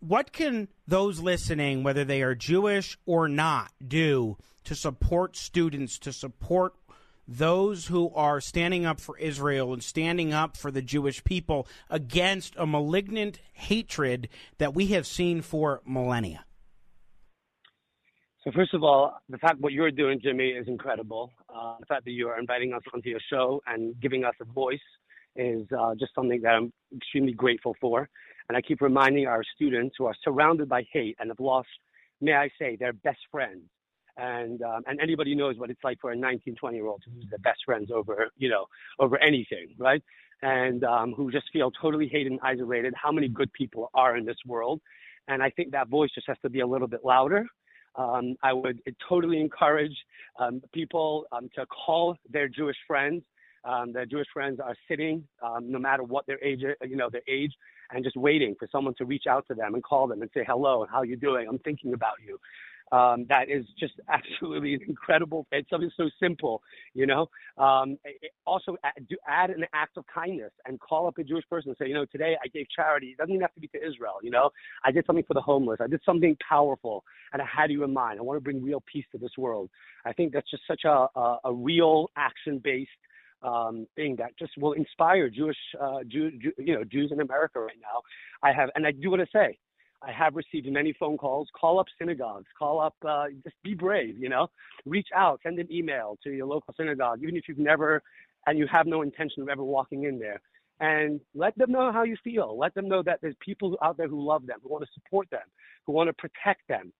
What 0.00 0.32
can 0.32 0.68
those 0.86 1.20
listening, 1.20 1.82
whether 1.82 2.04
they 2.04 2.22
are 2.22 2.34
Jewish 2.34 2.96
or 3.04 3.28
not, 3.28 3.72
do 3.86 4.36
to 4.64 4.74
support 4.74 5.36
students, 5.36 5.98
to 6.00 6.12
support 6.12 6.74
those 7.26 7.86
who 7.86 8.10
are 8.14 8.40
standing 8.40 8.86
up 8.86 9.00
for 9.00 9.18
Israel 9.18 9.72
and 9.72 9.82
standing 9.82 10.32
up 10.32 10.56
for 10.56 10.70
the 10.70 10.82
Jewish 10.82 11.22
people 11.24 11.66
against 11.90 12.54
a 12.56 12.66
malignant 12.66 13.40
hatred 13.52 14.28
that 14.58 14.74
we 14.74 14.86
have 14.88 15.06
seen 15.06 15.42
for 15.42 15.82
millennia? 15.84 16.44
So 18.44 18.52
first 18.52 18.72
of 18.72 18.82
all, 18.82 19.20
the 19.28 19.36
fact 19.36 19.60
what 19.60 19.72
you're 19.72 19.90
doing, 19.90 20.20
Jimmy, 20.22 20.50
is 20.50 20.68
incredible. 20.68 21.32
Uh, 21.54 21.74
the 21.80 21.86
fact 21.86 22.04
that 22.04 22.12
you 22.12 22.28
are 22.28 22.38
inviting 22.38 22.72
us 22.72 22.82
onto 22.94 23.10
your 23.10 23.20
show 23.30 23.60
and 23.66 24.00
giving 24.00 24.24
us 24.24 24.34
a 24.40 24.44
voice 24.44 24.78
is 25.38 25.66
uh, 25.78 25.94
just 25.94 26.14
something 26.14 26.42
that 26.42 26.50
I'm 26.50 26.72
extremely 26.94 27.32
grateful 27.32 27.74
for. 27.80 28.08
And 28.48 28.56
I 28.56 28.60
keep 28.60 28.80
reminding 28.80 29.26
our 29.26 29.42
students 29.54 29.94
who 29.98 30.06
are 30.06 30.14
surrounded 30.22 30.68
by 30.68 30.84
hate 30.92 31.16
and 31.20 31.30
have 31.30 31.40
lost, 31.40 31.68
may 32.20 32.34
I 32.34 32.50
say, 32.58 32.76
their 32.76 32.92
best 32.92 33.20
friends. 33.30 33.62
And 34.16 34.62
um, 34.62 34.82
and 34.86 35.00
anybody 35.00 35.36
knows 35.36 35.56
what 35.58 35.70
it's 35.70 35.84
like 35.84 35.98
for 36.00 36.10
a 36.10 36.16
19, 36.16 36.56
20 36.56 36.76
year 36.76 36.86
old 36.86 37.02
to 37.04 37.10
lose 37.14 37.26
their 37.30 37.38
best 37.38 37.60
friends 37.64 37.90
over 37.94 38.28
you 38.36 38.48
know 38.48 38.66
over 38.98 39.16
anything, 39.18 39.68
right? 39.78 40.02
And 40.42 40.82
um, 40.82 41.12
who 41.12 41.30
just 41.30 41.46
feel 41.52 41.70
totally 41.70 42.08
hated 42.08 42.32
and 42.32 42.40
isolated. 42.42 42.94
How 43.00 43.12
many 43.12 43.28
good 43.28 43.52
people 43.52 43.90
are 43.94 44.16
in 44.16 44.24
this 44.24 44.36
world? 44.44 44.80
And 45.28 45.42
I 45.42 45.50
think 45.50 45.70
that 45.70 45.88
voice 45.88 46.10
just 46.14 46.26
has 46.26 46.36
to 46.42 46.50
be 46.50 46.60
a 46.60 46.66
little 46.66 46.88
bit 46.88 47.00
louder. 47.04 47.46
Um, 47.94 48.36
I 48.42 48.52
would 48.52 48.80
totally 49.08 49.40
encourage 49.40 49.96
um, 50.38 50.62
people 50.72 51.26
um, 51.32 51.48
to 51.54 51.66
call 51.66 52.16
their 52.30 52.48
Jewish 52.48 52.76
friends. 52.86 53.22
Um, 53.68 53.92
their 53.92 54.06
Jewish 54.06 54.28
friends 54.32 54.60
are 54.60 54.74
sitting, 54.88 55.24
um, 55.42 55.70
no 55.70 55.78
matter 55.78 56.04
what 56.04 56.26
their 56.26 56.42
age, 56.44 56.62
you 56.82 56.96
know, 56.96 57.10
their 57.10 57.22
age, 57.28 57.52
and 57.92 58.04
just 58.04 58.16
waiting 58.16 58.56
for 58.58 58.68
someone 58.72 58.94
to 58.98 59.06
reach 59.06 59.24
out 59.28 59.46
to 59.48 59.54
them 59.54 59.74
and 59.74 59.84
call 59.84 60.08
them 60.08 60.22
and 60.22 60.30
say 60.34 60.44
hello 60.46 60.82
and 60.82 60.90
how 60.92 61.02
you 61.02 61.16
doing. 61.16 61.48
I'm 61.48 61.60
thinking 61.60 61.94
about 61.94 62.14
you. 62.26 62.38
Um, 62.92 63.26
that 63.28 63.50
is 63.50 63.66
just 63.78 63.94
absolutely 64.08 64.78
incredible. 64.88 65.46
It's 65.52 65.68
something 65.70 65.90
so 65.96 66.10
simple, 66.20 66.62
you 66.94 67.06
know. 67.06 67.28
Um, 67.58 67.98
it- 68.04 68.32
also, 68.46 68.76
add, 68.84 69.06
do, 69.08 69.16
add 69.28 69.50
an 69.50 69.64
act 69.74 69.98
of 69.98 70.04
kindness 70.12 70.52
and 70.66 70.80
call 70.80 71.06
up 71.06 71.18
a 71.18 71.24
Jewish 71.24 71.44
person 71.50 71.70
and 71.70 71.76
say, 71.78 71.88
you 71.88 71.94
know, 71.94 72.06
today 72.06 72.36
I 72.42 72.48
gave 72.48 72.66
charity. 72.74 73.08
It 73.08 73.18
doesn't 73.18 73.30
even 73.34 73.42
have 73.42 73.54
to 73.54 73.60
be 73.60 73.68
to 73.68 73.78
Israel, 73.86 74.14
you 74.22 74.30
know. 74.30 74.50
I 74.84 74.90
did 74.92 75.06
something 75.06 75.24
for 75.28 75.34
the 75.34 75.42
homeless. 75.42 75.78
I 75.82 75.86
did 75.88 76.00
something 76.06 76.36
powerful, 76.48 77.04
and 77.32 77.42
I 77.42 77.46
had 77.46 77.70
you 77.70 77.84
in 77.84 77.92
mind. 77.92 78.18
I 78.18 78.22
want 78.22 78.38
to 78.38 78.42
bring 78.42 78.62
real 78.64 78.82
peace 78.90 79.04
to 79.12 79.18
this 79.18 79.32
world. 79.38 79.70
I 80.06 80.12
think 80.14 80.32
that's 80.32 80.50
just 80.50 80.62
such 80.66 80.82
a 80.84 81.08
a, 81.14 81.38
a 81.44 81.52
real 81.54 82.10
action-based 82.16 82.90
um, 83.42 83.86
thing 83.96 84.16
that 84.16 84.36
just 84.38 84.52
will 84.58 84.72
inspire 84.72 85.28
Jewish, 85.28 85.56
uh, 85.80 85.98
Jew, 86.06 86.30
Jew, 86.40 86.52
you 86.58 86.74
know, 86.74 86.84
Jews 86.84 87.10
in 87.12 87.20
America 87.20 87.60
right 87.60 87.78
now. 87.80 88.02
I 88.42 88.52
have, 88.52 88.70
and 88.74 88.86
I 88.86 88.92
do 88.92 89.10
want 89.10 89.22
to 89.22 89.28
say, 89.32 89.58
I 90.02 90.12
have 90.12 90.36
received 90.36 90.66
many 90.70 90.92
phone 90.98 91.16
calls. 91.16 91.48
Call 91.58 91.80
up 91.80 91.86
synagogues. 91.98 92.46
Call 92.56 92.80
up. 92.80 92.94
Uh, 93.06 93.26
just 93.42 93.56
be 93.64 93.74
brave. 93.74 94.16
You 94.16 94.28
know, 94.28 94.48
reach 94.86 95.08
out. 95.14 95.40
Send 95.42 95.58
an 95.58 95.72
email 95.72 96.16
to 96.22 96.30
your 96.30 96.46
local 96.46 96.72
synagogue, 96.76 97.20
even 97.22 97.36
if 97.36 97.48
you've 97.48 97.58
never 97.58 98.02
and 98.46 98.58
you 98.58 98.66
have 98.66 98.86
no 98.86 99.02
intention 99.02 99.42
of 99.42 99.48
ever 99.48 99.62
walking 99.62 100.04
in 100.04 100.18
there. 100.18 100.40
And 100.80 101.20
let 101.34 101.58
them 101.58 101.72
know 101.72 101.90
how 101.92 102.04
you 102.04 102.16
feel. 102.22 102.56
Let 102.56 102.74
them 102.74 102.88
know 102.88 103.02
that 103.02 103.18
there's 103.20 103.34
people 103.40 103.76
out 103.82 103.96
there 103.96 104.08
who 104.08 104.24
love 104.24 104.46
them, 104.46 104.58
who 104.62 104.70
want 104.70 104.84
to 104.84 104.90
support 104.94 105.28
them, 105.30 105.40
who 105.84 105.92
want 105.92 106.08
to 106.08 106.12
protect 106.12 106.66
them. 106.68 106.92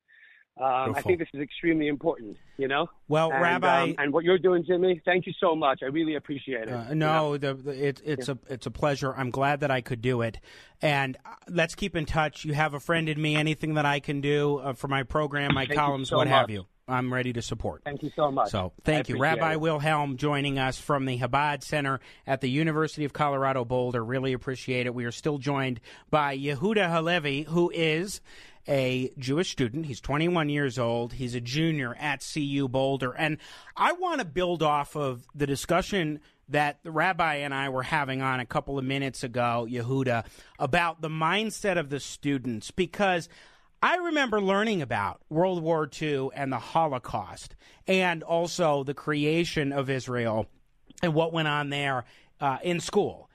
Um, 0.61 0.97
I 0.97 1.03
think 1.03 1.21
this 1.21 1.29
is 1.33 1.41
extremely 1.41 1.87
important, 1.87 2.37
you 2.57 2.67
know. 2.67 2.89
Well, 3.07 3.31
and, 3.31 3.41
Rabbi, 3.41 3.83
um, 3.83 3.95
and 3.99 4.13
what 4.13 4.25
you're 4.25 4.39
doing, 4.39 4.65
Jimmy, 4.67 5.01
thank 5.05 5.27
you 5.27 5.33
so 5.39 5.55
much. 5.55 5.81
I 5.83 5.87
really 5.87 6.17
appreciate 6.17 6.69
it. 6.69 6.71
Uh, 6.71 6.95
no, 6.95 7.35
you 7.35 7.39
know? 7.39 7.55
the, 7.55 7.55
the, 7.55 7.89
it, 7.89 8.03
it's 8.05 8.27
yeah. 8.27 8.35
a 8.51 8.55
it's 8.55 8.67
a 8.67 8.71
pleasure. 8.71 9.15
I'm 9.15 9.31
glad 9.31 9.61
that 9.61 9.71
I 9.71 9.83
could 9.83 10.03
do 10.03 10.23
it, 10.23 10.41
and 10.83 11.17
uh, 11.25 11.31
let's 11.49 11.77
keep 11.77 11.95
in 11.95 12.07
touch. 12.07 12.45
You 12.45 12.55
have 12.55 12.75
a 12.75 12.81
friend 12.81 13.09
in 13.09 13.23
me. 13.23 13.37
Anything 13.37 13.75
that 13.75 13.87
I 13.87 14.01
can 14.01 14.21
do 14.21 14.59
uh, 14.59 14.73
for 14.73 14.89
my 14.89 15.05
program, 15.05 15.55
my 15.55 15.67
thank 15.67 15.79
columns, 15.79 16.09
so 16.09 16.17
what 16.17 16.27
much. 16.27 16.37
have 16.37 16.51
you. 16.51 16.67
I'm 16.89 17.13
ready 17.13 17.35
to 17.35 17.43
support. 17.43 17.83
Thank 17.85 18.03
you 18.03 18.11
so 18.17 18.33
much. 18.33 18.51
So, 18.51 18.73
thank 18.83 19.11
I 19.11 19.13
you. 19.13 19.21
Rabbi 19.21 19.53
it. 19.53 19.61
Wilhelm 19.61 20.17
joining 20.17 20.59
us 20.59 20.79
from 20.79 21.05
the 21.05 21.19
Chabad 21.19 21.63
Center 21.63 22.01
at 22.27 22.41
the 22.41 22.49
University 22.49 23.05
of 23.05 23.13
Colorado 23.13 23.65
Boulder. 23.65 24.03
Really 24.03 24.33
appreciate 24.33 24.87
it. 24.87 24.95
We 24.95 25.05
are 25.05 25.13
still 25.13 25.39
joined 25.39 25.81
by 26.11 26.37
Yehuda 26.37 26.91
Halevi, 26.91 27.43
who 27.43 27.71
is 27.75 28.23
a 28.69 29.13
Jewish 29.19 29.51
student. 29.51 29.87
He's 29.87 30.01
21 30.01 30.51
years 30.51 30.79
old. 30.79 31.15
He's 31.15 31.35
a 31.35 31.41
junior 31.41 31.97
at 31.99 32.25
CU 32.33 32.69
Boulder. 32.69 33.13
And 33.13 33.39
I 33.77 33.93
want 33.93 34.21
to 34.21 34.27
build 34.27 34.63
off 34.63 34.95
of 34.95 35.27
the 35.35 35.47
discussion 35.47 36.21
that 36.51 36.83
the 36.83 36.91
rabbi 36.91 37.37
and 37.37 37.55
I 37.55 37.71
were 37.71 37.83
having 37.83 38.23
on 38.23 38.41
a 38.41 38.47
couple 38.47 38.79
of 38.79 38.85
minutes 38.85 39.25
ago, 39.25 39.67
Yehuda, 39.69 40.25
about 40.59 41.01
the 41.01 41.09
mindset 41.09 41.79
of 41.79 41.91
the 41.91 42.01
students 42.01 42.71
because 42.71 43.29
I 43.83 43.97
remember 43.97 44.41
learning 44.41 44.83
about 44.83 45.23
World 45.29 45.63
War 45.63 45.89
II 46.01 46.31
and 46.35 46.53
the 46.53 46.59
Holocaust 46.59 47.55
and 47.87 48.23
also 48.23 48.83
the 48.83 48.95
creation 48.95 49.73
of 49.73 49.89
Israel 49.89 50.47
and 51.03 51.15
what 51.15 51.33
went 51.33 51.49
on 51.49 51.71
there 51.71 52.05
uh, 52.41 52.59
in 52.63 52.81
school. 52.81 53.31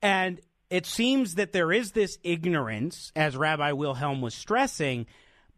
And 0.00 0.40
it 0.70 0.86
seems 0.86 1.36
that 1.36 1.52
there 1.52 1.72
is 1.72 1.92
this 1.92 2.18
ignorance, 2.22 3.12
as 3.16 3.36
Rabbi 3.36 3.72
Wilhelm 3.72 4.20
was 4.20 4.34
stressing, 4.34 5.06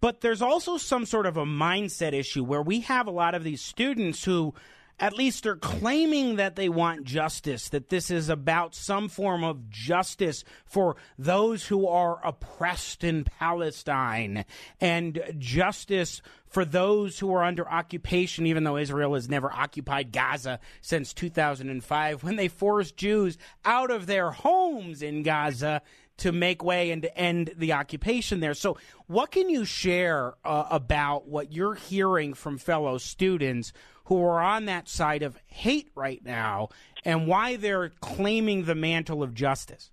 but 0.01 0.20
there's 0.20 0.42
also 0.42 0.77
some 0.79 1.05
sort 1.05 1.27
of 1.27 1.37
a 1.37 1.44
mindset 1.44 2.12
issue 2.12 2.44
where 2.44 2.62
we 2.62 2.81
have 2.81 3.07
a 3.07 3.12
lot 3.12 3.35
of 3.35 3.44
these 3.44 3.61
students 3.61 4.25
who 4.25 4.55
at 5.00 5.14
least 5.14 5.44
they're 5.44 5.56
claiming 5.56 6.36
that 6.36 6.56
they 6.56 6.68
want 6.68 7.04
justice, 7.04 7.70
that 7.70 7.88
this 7.88 8.10
is 8.10 8.28
about 8.28 8.74
some 8.74 9.08
form 9.08 9.42
of 9.42 9.70
justice 9.70 10.44
for 10.66 10.96
those 11.18 11.66
who 11.66 11.88
are 11.88 12.24
oppressed 12.24 13.02
in 13.02 13.24
Palestine 13.24 14.44
and 14.78 15.20
justice 15.38 16.20
for 16.46 16.64
those 16.64 17.18
who 17.18 17.32
are 17.32 17.44
under 17.44 17.66
occupation, 17.68 18.46
even 18.46 18.64
though 18.64 18.76
Israel 18.76 19.14
has 19.14 19.28
never 19.28 19.50
occupied 19.50 20.12
Gaza 20.12 20.60
since 20.82 21.14
2005, 21.14 22.22
when 22.22 22.36
they 22.36 22.48
forced 22.48 22.96
Jews 22.96 23.38
out 23.64 23.90
of 23.90 24.06
their 24.06 24.30
homes 24.30 25.00
in 25.00 25.22
Gaza 25.22 25.80
to 26.20 26.33
make 26.33 26.62
way 26.62 26.90
and 26.90 27.02
to 27.02 27.18
end 27.18 27.52
the 27.56 27.72
occupation 27.72 28.40
there. 28.40 28.54
So, 28.54 28.78
what 29.06 29.30
can 29.30 29.48
you 29.48 29.64
share 29.64 30.35
uh, 30.44 30.66
about 30.70 31.26
what 31.26 31.52
you're 31.52 31.74
hearing 31.74 32.35
from 32.35 32.59
fellow 32.59 32.98
students 32.98 33.72
who 34.04 34.22
are 34.22 34.40
on 34.40 34.66
that 34.66 34.88
side 34.88 35.22
of 35.22 35.38
hate 35.46 35.90
right 35.94 36.24
now 36.24 36.68
and 37.04 37.26
why 37.26 37.56
they're 37.56 37.90
claiming 38.00 38.64
the 38.64 38.74
mantle 38.74 39.22
of 39.22 39.35
justice? 39.35 39.90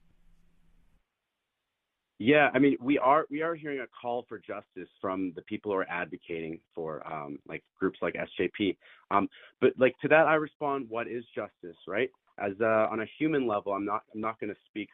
Yeah, 2.19 2.49
I 2.53 2.57
mean, 2.57 2.77
we 2.81 2.97
are 2.97 3.25
we 3.29 3.43
are 3.43 3.53
hearing 3.53 3.79
a 3.79 3.87
call 4.01 4.25
for 4.27 4.39
justice 4.39 4.89
from 4.99 5.33
the 5.35 5.43
people 5.43 5.71
who 5.71 5.77
are 5.77 5.89
advocating 5.89 6.59
for 6.73 7.05
um, 7.05 7.37
like 7.47 7.63
groups 7.79 7.99
like 8.01 8.15
SJP. 8.15 8.75
Um, 9.11 9.29
but 9.61 9.73
like 9.77 9.95
to 10.01 10.07
that, 10.07 10.25
I 10.25 10.33
respond, 10.33 10.87
what 10.89 11.07
is 11.07 11.23
justice, 11.35 11.77
right? 11.87 12.09
As 12.39 12.53
uh, 12.59 12.87
on 12.91 13.01
a 13.01 13.05
human 13.19 13.47
level, 13.47 13.73
I'm 13.73 13.85
not 13.85 14.01
I'm 14.13 14.21
not 14.21 14.39
going 14.39 14.51
to 14.51 14.59
speak 14.67 14.89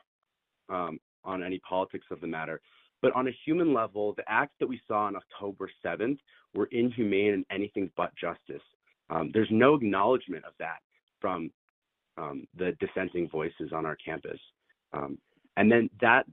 um, 0.68 1.00
on 1.26 1.44
any 1.44 1.60
politics 1.60 2.08
of 2.12 2.22
the 2.22 2.28
matter, 2.28 2.62
but 3.02 3.14
on 3.16 3.28
a 3.28 3.38
human 3.46 3.74
level, 3.74 4.14
the 4.16 4.24
acts 4.28 4.56
that 4.60 4.68
we 4.68 4.80
saw 4.88 5.06
on 5.06 5.16
October 5.16 5.70
7th 5.86 6.18
were 6.54 6.68
inhumane 6.72 7.34
and 7.34 7.46
anything 7.52 7.92
but 7.98 8.16
justice. 8.16 8.64
Um, 9.10 9.30
there's 9.34 9.50
no 9.52 9.76
acknowledgement 9.76 10.46
of 10.46 10.54
that 10.60 10.80
from 11.20 11.52
um, 12.18 12.48
the 12.58 12.74
dissenting 12.80 13.28
voices 13.30 13.72
on 13.74 13.86
our 13.86 13.98
campus. 13.98 14.40
Um, 14.94 15.18
and 15.58 15.72
then 15.72 15.90
that 16.02 16.26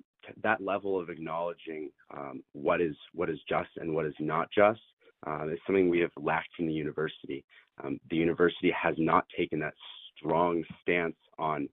that 0.43 0.63
level 0.63 1.01
of 1.01 1.09
acknowledging 1.09 1.91
um, 2.15 2.43
what 2.53 2.81
is 2.81 2.95
what 3.15 3.31
is 3.31 3.39
just 3.49 3.71
and 3.77 3.95
what 3.95 4.07
is 4.07 4.15
not 4.21 4.49
just 4.53 4.81
uh, 5.27 5.49
is 5.49 5.59
something 5.67 5.89
we 5.89 6.01
have 6.01 6.11
lacked 6.17 6.51
from 6.57 6.67
the 6.67 6.73
university. 6.73 7.45
Um, 7.83 7.99
the 8.11 8.17
university 8.17 8.71
has 8.71 8.95
not 8.99 9.25
taken 9.37 9.59
that 9.61 9.75
strong 10.17 10.63
stance 10.83 11.17
on 11.39 11.69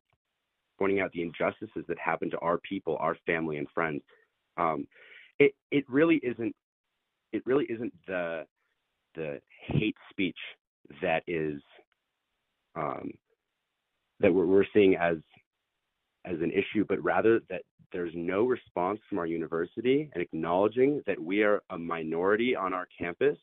pointing 0.77 0.99
out 0.99 1.11
the 1.11 1.21
injustices 1.21 1.83
that 1.87 1.97
happen 1.99 2.29
to 2.31 2.37
our 2.39 2.57
people, 2.59 2.97
our 2.99 3.17
family 3.25 3.57
and 3.57 3.67
friends. 3.73 4.01
Um, 4.57 4.87
it 5.39 5.53
it 5.71 5.85
really 5.89 6.19
isn't 6.23 6.55
it 7.33 7.43
really 7.45 7.65
isn't 7.65 7.93
the 8.07 8.45
the 9.15 9.39
hate 9.67 9.95
speech 10.09 10.37
that 11.01 11.23
is 11.27 11.61
um, 12.75 13.11
that 14.19 14.33
we're, 14.33 14.45
we're 14.45 14.65
seeing 14.73 14.95
as 14.95 15.17
as 16.25 16.39
an 16.41 16.51
issue, 16.51 16.85
but 16.87 17.01
rather 17.03 17.39
that 17.49 17.61
there's 17.93 18.11
no 18.15 18.45
response 18.45 18.99
from 19.07 19.17
our 19.17 19.25
university 19.25 20.09
and 20.13 20.21
acknowledging 20.21 21.01
that 21.07 21.19
we 21.19 21.41
are 21.41 21.61
a 21.69 21.77
minority 21.77 22.55
on 22.55 22.73
our 22.73 22.87
campus, 22.97 23.37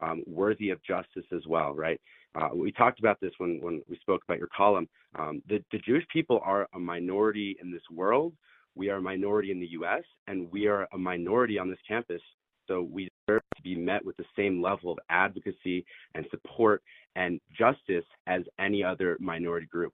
um, 0.00 0.22
worthy 0.26 0.70
of 0.70 0.82
justice 0.82 1.24
as 1.32 1.42
well, 1.46 1.72
right? 1.72 2.00
Uh, 2.34 2.48
we 2.54 2.72
talked 2.72 2.98
about 2.98 3.20
this 3.20 3.32
when, 3.38 3.60
when 3.60 3.82
we 3.88 3.96
spoke 3.98 4.22
about 4.26 4.38
your 4.38 4.48
column. 4.56 4.88
Um, 5.18 5.42
the, 5.48 5.62
the 5.70 5.78
Jewish 5.78 6.04
people 6.12 6.40
are 6.44 6.68
a 6.74 6.78
minority 6.78 7.56
in 7.62 7.70
this 7.70 7.82
world. 7.90 8.32
We 8.74 8.90
are 8.90 8.96
a 8.96 9.02
minority 9.02 9.52
in 9.52 9.60
the 9.60 9.68
U.S., 9.68 10.02
and 10.26 10.50
we 10.50 10.66
are 10.66 10.88
a 10.92 10.98
minority 10.98 11.58
on 11.58 11.70
this 11.70 11.78
campus. 11.86 12.20
So 12.66 12.82
we 12.82 13.08
deserve 13.26 13.42
to 13.56 13.62
be 13.62 13.76
met 13.76 14.04
with 14.04 14.16
the 14.16 14.24
same 14.36 14.60
level 14.60 14.90
of 14.90 14.98
advocacy 15.10 15.84
and 16.14 16.26
support 16.30 16.82
and 17.14 17.40
justice 17.56 18.04
as 18.26 18.42
any 18.58 18.82
other 18.82 19.16
minority 19.20 19.66
group. 19.66 19.92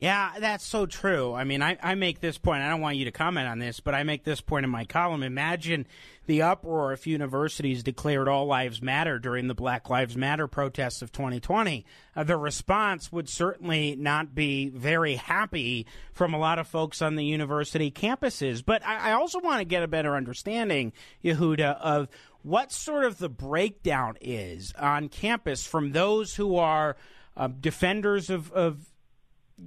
Yeah, 0.00 0.34
that's 0.38 0.64
so 0.64 0.86
true. 0.86 1.34
I 1.34 1.42
mean, 1.42 1.60
I, 1.60 1.76
I 1.82 1.96
make 1.96 2.20
this 2.20 2.38
point. 2.38 2.62
I 2.62 2.68
don't 2.68 2.80
want 2.80 2.98
you 2.98 3.06
to 3.06 3.10
comment 3.10 3.48
on 3.48 3.58
this, 3.58 3.80
but 3.80 3.96
I 3.96 4.04
make 4.04 4.22
this 4.22 4.40
point 4.40 4.62
in 4.62 4.70
my 4.70 4.84
column. 4.84 5.24
Imagine 5.24 5.88
the 6.26 6.40
uproar 6.42 6.92
if 6.92 7.08
universities 7.08 7.82
declared 7.82 8.28
all 8.28 8.46
lives 8.46 8.80
matter 8.80 9.18
during 9.18 9.48
the 9.48 9.56
Black 9.56 9.90
Lives 9.90 10.16
Matter 10.16 10.46
protests 10.46 11.02
of 11.02 11.10
2020. 11.10 11.84
Uh, 12.14 12.22
the 12.22 12.36
response 12.36 13.10
would 13.10 13.28
certainly 13.28 13.96
not 13.96 14.36
be 14.36 14.68
very 14.68 15.16
happy 15.16 15.84
from 16.12 16.32
a 16.32 16.38
lot 16.38 16.60
of 16.60 16.68
folks 16.68 17.02
on 17.02 17.16
the 17.16 17.24
university 17.24 17.90
campuses. 17.90 18.64
But 18.64 18.86
I, 18.86 19.10
I 19.10 19.12
also 19.14 19.40
want 19.40 19.58
to 19.58 19.64
get 19.64 19.82
a 19.82 19.88
better 19.88 20.14
understanding, 20.14 20.92
Yehuda, 21.24 21.76
of 21.80 22.06
what 22.42 22.70
sort 22.70 23.04
of 23.04 23.18
the 23.18 23.28
breakdown 23.28 24.16
is 24.20 24.72
on 24.78 25.08
campus 25.08 25.66
from 25.66 25.90
those 25.90 26.36
who 26.36 26.54
are 26.54 26.96
uh, 27.36 27.48
defenders 27.48 28.30
of, 28.30 28.52
of 28.52 28.84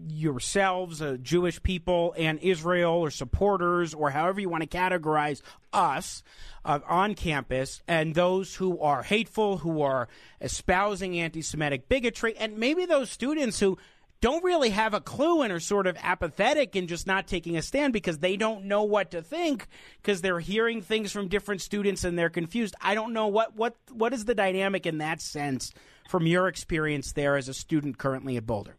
yourselves, 0.08 1.01
uh, 1.01 1.17
Jewish 1.21 1.62
people, 1.62 2.13
and 2.17 2.39
Israel, 2.39 2.93
or 2.93 3.12
supporters, 3.12 3.93
or 3.93 4.10
however 4.12 4.39
you 4.39 4.49
want 4.49 4.69
to 4.69 4.77
categorize 4.77 5.41
us 5.73 6.23
uh, 6.63 6.80
on 6.88 7.15
campus, 7.15 7.82
and 7.88 8.15
those 8.15 8.56
who 8.56 8.80
are 8.80 9.04
hateful, 9.04 9.58
who 9.58 9.82
are 9.82 10.08
espousing 10.39 11.19
anti 11.19 11.41
Semitic 11.41 11.89
bigotry, 11.89 12.36
and 12.38 12.58
maybe 12.58 12.86
those 12.86 13.10
students 13.10 13.60
who 13.60 13.77
don't 14.21 14.43
really 14.43 14.69
have 14.69 14.93
a 14.93 15.01
clue 15.01 15.41
and 15.41 15.51
are 15.51 15.60
sort 15.60 15.88
of 15.88 15.97
apathetic 16.01 16.75
and 16.75 16.88
just 16.88 17.08
not 17.08 17.27
taking 17.27 17.58
a 17.58 17.62
stand 17.62 17.91
because 17.91 18.19
they 18.19 18.38
don't 18.38 18.65
know 18.65 18.84
what 18.84 19.12
to 19.12 19.21
think 19.21 19.67
because 20.01 20.21
they're 20.21 20.39
hearing 20.39 20.82
things 20.82 21.12
from 21.12 21.27
different 21.27 21.60
students 21.60 22.04
and 22.04 22.17
they're 22.17 22.30
confused. 22.30 22.75
I 22.80 22.93
don't 22.93 23.13
know 23.13 23.27
what 23.27 23.56
what 23.56 23.75
what 23.91 24.13
is 24.13 24.25
the 24.25 24.36
dynamic 24.36 24.86
in 24.86 24.99
that 24.99 25.21
sense 25.21 25.73
from 26.08 26.27
your 26.27 26.47
experience 26.47 27.13
there 27.13 27.36
as 27.36 27.49
a 27.49 27.54
student 27.54 27.97
currently 27.97 28.38
at 28.38 28.45
Boulder. 28.45 28.77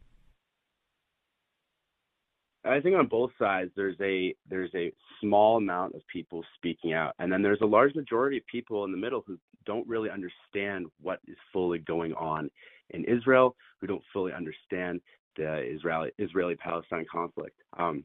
I 2.65 2.81
think 2.81 2.97
on 2.97 3.07
both 3.07 3.33
sides 3.39 3.71
there's 3.75 3.97
a 4.01 4.35
there's 4.49 4.71
a 4.75 4.93
small 5.21 5.57
amount 5.57 5.95
of 5.95 6.03
people 6.13 6.45
speaking 6.57 6.93
out, 6.93 7.15
and 7.19 7.33
then 7.33 7.43
there's 7.43 7.61
a 7.61 7.67
large 7.67 7.95
majority 7.95 8.37
of 8.37 8.47
people 8.47 8.85
in 8.85 8.93
the 8.93 8.99
middle 8.99 9.25
who 9.27 9.37
don't 9.67 9.87
really 9.89 10.11
understand 10.11 10.87
what 11.01 11.19
is 11.27 11.37
fully 11.53 11.79
going 11.79 12.15
on 12.15 12.51
in 12.91 13.05
Israel, 13.05 13.57
who 13.81 13.87
don't 13.87 14.03
fully 14.13 14.33
understand 14.33 15.01
the 15.37 15.59
Israeli 15.59 16.11
Israeli 16.19 16.55
Palestine 16.55 17.07
conflict. 17.11 17.57
Um, 17.79 18.05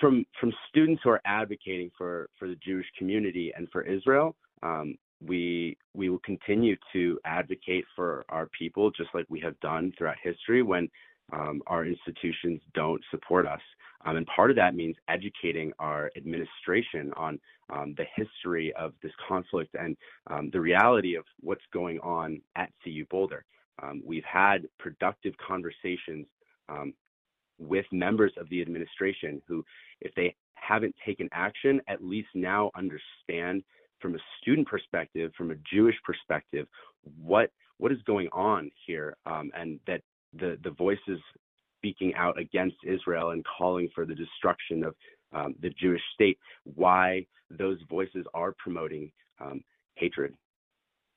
from 0.00 0.24
from 0.40 0.52
students 0.68 1.02
who 1.02 1.10
are 1.10 1.22
advocating 1.24 1.90
for 1.98 2.28
for 2.38 2.46
the 2.46 2.56
Jewish 2.64 2.86
community 2.96 3.52
and 3.56 3.68
for 3.72 3.82
Israel, 3.82 4.36
um, 4.62 4.94
we 5.20 5.76
we 5.94 6.10
will 6.10 6.20
continue 6.20 6.76
to 6.92 7.18
advocate 7.24 7.84
for 7.96 8.24
our 8.28 8.48
people 8.56 8.90
just 8.92 9.10
like 9.14 9.26
we 9.28 9.40
have 9.40 9.58
done 9.60 9.92
throughout 9.98 10.16
history 10.22 10.62
when 10.62 10.88
um, 11.32 11.62
our 11.66 11.84
institutions 11.84 12.60
don't 12.74 13.02
support 13.10 13.46
us. 13.46 13.60
Um, 14.04 14.16
and 14.16 14.26
part 14.26 14.50
of 14.50 14.56
that 14.56 14.74
means 14.74 14.96
educating 15.08 15.72
our 15.78 16.10
administration 16.16 17.12
on 17.16 17.40
um, 17.70 17.94
the 17.96 18.04
history 18.14 18.72
of 18.78 18.92
this 19.02 19.12
conflict 19.26 19.74
and 19.78 19.96
um, 20.28 20.50
the 20.52 20.60
reality 20.60 21.16
of 21.16 21.24
what's 21.40 21.64
going 21.72 21.98
on 22.00 22.40
at 22.56 22.70
CU 22.84 23.04
Boulder. 23.10 23.44
Um, 23.82 24.02
we've 24.04 24.24
had 24.24 24.68
productive 24.78 25.34
conversations 25.44 26.26
um, 26.68 26.94
with 27.58 27.86
members 27.92 28.32
of 28.38 28.48
the 28.50 28.62
administration 28.62 29.42
who, 29.46 29.64
if 30.00 30.14
they 30.14 30.34
haven't 30.54 30.94
taken 31.04 31.28
action, 31.32 31.80
at 31.88 32.02
least 32.02 32.28
now 32.34 32.70
understand 32.76 33.62
from 34.00 34.14
a 34.14 34.18
student 34.40 34.66
perspective, 34.68 35.32
from 35.36 35.50
a 35.50 35.56
Jewish 35.72 35.96
perspective, 36.04 36.66
what 37.20 37.50
what 37.78 37.92
is 37.92 38.02
going 38.06 38.28
on 38.32 38.70
here, 38.86 39.16
um, 39.24 39.52
and 39.56 39.78
that 39.86 40.02
the 40.34 40.58
the 40.62 40.70
voices 40.70 41.20
speaking 41.78 42.12
out 42.16 42.38
against 42.38 42.76
Israel 42.84 43.30
and 43.30 43.44
calling 43.44 43.88
for 43.94 44.04
the 44.04 44.14
destruction 44.14 44.84
of 44.84 44.94
um, 45.32 45.54
the 45.60 45.70
Jewish 45.70 46.02
state, 46.14 46.38
why 46.64 47.26
those 47.50 47.78
voices 47.88 48.26
are 48.34 48.54
promoting 48.58 49.10
um, 49.40 49.62
hatred. 49.94 50.34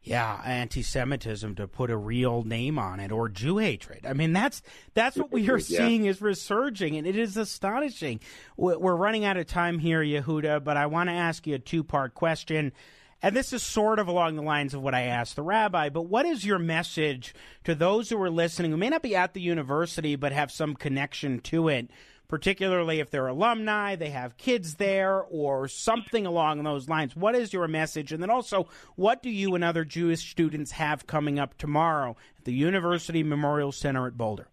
Yeah, 0.03 0.41
anti-Semitism 0.43 1.55
to 1.55 1.68
put 1.68 1.91
a 1.91 1.97
real 1.97 2.43
name 2.43 2.80
on 2.80 2.99
it, 2.99 3.12
or 3.12 3.30
Jew 3.30 3.59
hatred. 3.59 4.03
I 4.03 4.14
mean, 4.14 4.34
that's 4.34 4.64
that's 4.95 5.16
what 5.16 5.32
we 5.32 5.47
are 5.51 5.59
yeah. 5.59 5.78
seeing 5.78 6.05
is 6.05 6.24
resurging, 6.24 6.97
and 6.97 7.05
it 7.05 7.16
is 7.16 7.38
astonishing. 7.38 8.20
We're 8.57 8.95
running 8.95 9.26
out 9.26 9.38
of 9.38 9.45
time 9.45 9.78
here, 9.78 10.01
Yehuda, 10.01 10.64
but 10.64 10.76
I 10.76 10.88
want 10.88 11.09
to 11.09 11.14
ask 11.14 11.45
you 11.45 11.53
a 11.53 11.59
two-part 11.59 12.16
question. 12.16 12.72
And 13.24 13.36
this 13.36 13.53
is 13.53 13.61
sort 13.61 13.99
of 13.99 14.07
along 14.07 14.36
the 14.36 14.41
lines 14.41 14.74
of 14.74 14.82
what 14.82 14.95
I 14.95 15.01
asked 15.01 15.36
the 15.36 15.43
rabbi, 15.43 15.89
but 15.89 16.03
what 16.03 16.26
is 16.26 16.45
your 16.45 16.57
message 16.57 17.36
to 17.63 17.76
those 17.76 18.09
who 18.09 18.22
are 18.22 18.32
listening 18.32 18.72
who 18.72 18.78
may 18.78 18.89
not 18.89 19.03
be 19.03 19.15
at 19.15 19.34
the 19.34 19.41
university 19.41 20.15
but 20.15 20.32
have 20.32 20.51
some 20.51 20.76
connection 20.76 21.39
to 21.41 21.67
it 21.67 21.89
particularly 22.32 23.01
if 23.01 23.09
they're 23.09 23.28
alumni, 23.28 23.93
they 23.93 24.09
have 24.09 24.38
kids 24.38 24.76
there, 24.76 25.22
or 25.22 25.67
something 25.67 26.26
along 26.26 26.63
those 26.63 26.88
lines. 26.88 27.13
What 27.13 27.36
is 27.36 27.51
your 27.51 27.67
message? 27.67 28.13
And 28.13 28.24
then 28.24 28.30
also, 28.30 28.69
what 28.95 29.22
do 29.22 29.30
you 29.30 29.53
and 29.53 29.65
other 29.65 29.84
Jewish 29.84 30.32
students 30.32 30.72
have 30.72 31.05
coming 31.05 31.39
up 31.39 31.57
tomorrow 31.57 32.15
at 32.38 32.45
the 32.45 32.53
University 32.53 33.22
Memorial 33.22 33.74
Center 33.74 34.07
at 34.07 34.17
Boulder? 34.17 34.47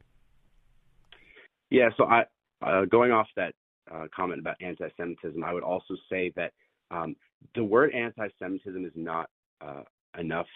Yeah, 1.71 1.91
so 1.97 2.05
I, 2.07 2.25
uh, 2.63 2.85
going 2.87 3.13
off 3.13 3.29
that 3.37 3.55
uh, 3.89 4.07
comment 4.13 4.41
about 4.41 4.57
anti 4.61 4.89
Semitism, 4.97 5.45
I 5.45 5.53
would 5.53 5.63
also 5.63 5.95
say 6.11 6.33
that 6.35 6.53
um, 6.91 7.17
the 7.55 7.65
word 7.65 7.93
anti 7.95 8.29
Semitism 8.39 8.85
is 8.85 8.93
not 8.95 9.29
uh, 9.61 9.83
enough 10.19 10.47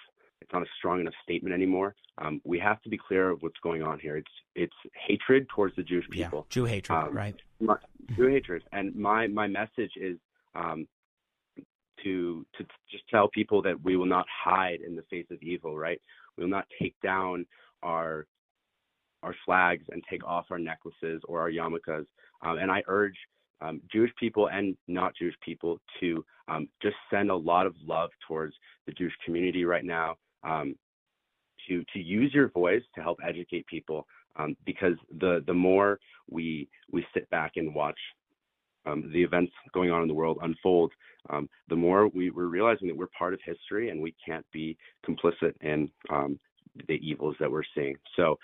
it's 0.43 0.53
not 0.53 0.62
a 0.62 0.66
strong 0.76 1.01
enough 1.01 1.14
statement 1.22 1.55
anymore. 1.55 1.95
Um, 2.18 2.41
we 2.45 2.59
have 2.59 2.83
to 2.83 2.89
be 2.89 2.99
clear 2.99 3.30
of 3.30 3.43
what's 3.43 3.59
going 3.62 3.83
on 3.83 3.99
here. 3.99 4.16
It's 4.16 4.30
it's 4.55 4.93
hatred 5.07 5.49
towards 5.49 5.74
the 5.76 5.83
Jewish 5.83 6.09
people. 6.11 6.47
Yeah, 6.49 6.53
Jew 6.53 6.64
hatred, 6.64 6.99
um, 6.99 7.14
right? 7.14 7.37
Jew 8.16 8.26
hatred, 8.26 8.62
and 8.72 8.95
my 8.95 9.28
my 9.28 9.47
message 9.47 9.93
is 9.97 10.18
um, 10.55 10.87
to 12.03 12.45
to 12.59 12.64
just 12.91 13.05
tell 13.09 13.28
people 13.28 13.62
that 13.62 13.83
we 13.83 13.97
will 13.97 14.07
not 14.07 14.26
hide 14.45 14.80
in 14.87 14.97
the 14.97 15.03
face 15.03 15.26
of 15.30 15.41
evil. 15.43 15.78
Right? 15.78 16.01
We 16.37 16.45
will 16.45 16.51
not 16.51 16.66
take 16.80 16.97
down 17.03 17.47
our 17.83 18.26
our 19.22 19.35
flags 19.45 19.85
and 19.91 20.03
take 20.11 20.24
off 20.24 20.47
our 20.51 20.59
necklaces 20.59 21.22
or 21.28 21.41
our 21.41 21.51
yarmulkes. 21.51 22.07
Um, 22.45 22.59
and 22.59 22.70
I 22.70 22.83
urge 22.89 23.16
um, 23.62 23.80
Jewish 23.92 24.10
people 24.18 24.48
and 24.48 24.76
not 24.88 25.14
Jewish 25.16 25.34
people 25.44 25.78
to 26.00 26.24
um, 26.48 26.68
just 26.82 26.96
send 27.10 27.30
a 27.30 27.36
lot 27.36 27.66
of 27.66 27.74
love 27.86 28.10
towards 28.26 28.54
the 28.86 28.92
Jewish 28.92 29.14
community 29.24 29.64
right 29.64 29.84
now 29.84 30.16
um, 30.42 30.74
to 31.68 31.84
to 31.92 32.00
use 32.00 32.32
your 32.34 32.48
voice 32.48 32.82
to 32.94 33.02
help 33.02 33.18
educate 33.26 33.66
people 33.66 34.06
um, 34.36 34.56
because 34.66 34.94
the 35.20 35.42
the 35.46 35.54
more 35.54 35.98
we 36.30 36.68
we 36.90 37.06
sit 37.14 37.28
back 37.30 37.52
and 37.56 37.74
watch 37.74 37.98
um, 38.86 39.10
the 39.12 39.22
events 39.22 39.52
going 39.72 39.90
on 39.90 40.02
in 40.02 40.08
the 40.08 40.14
world 40.14 40.38
unfold, 40.42 40.92
um, 41.30 41.48
the 41.68 41.76
more 41.76 42.08
we, 42.08 42.30
we're 42.30 42.46
realizing 42.46 42.88
that 42.88 42.96
we're 42.96 43.06
part 43.16 43.32
of 43.32 43.38
history 43.44 43.90
and 43.90 44.00
we 44.00 44.14
can't 44.26 44.44
be 44.52 44.76
complicit 45.08 45.54
in 45.60 45.88
the 46.88 46.94
evils 46.94 47.36
that 47.38 47.50
we're 47.50 47.62
seeing. 47.74 47.94
So 48.16 48.38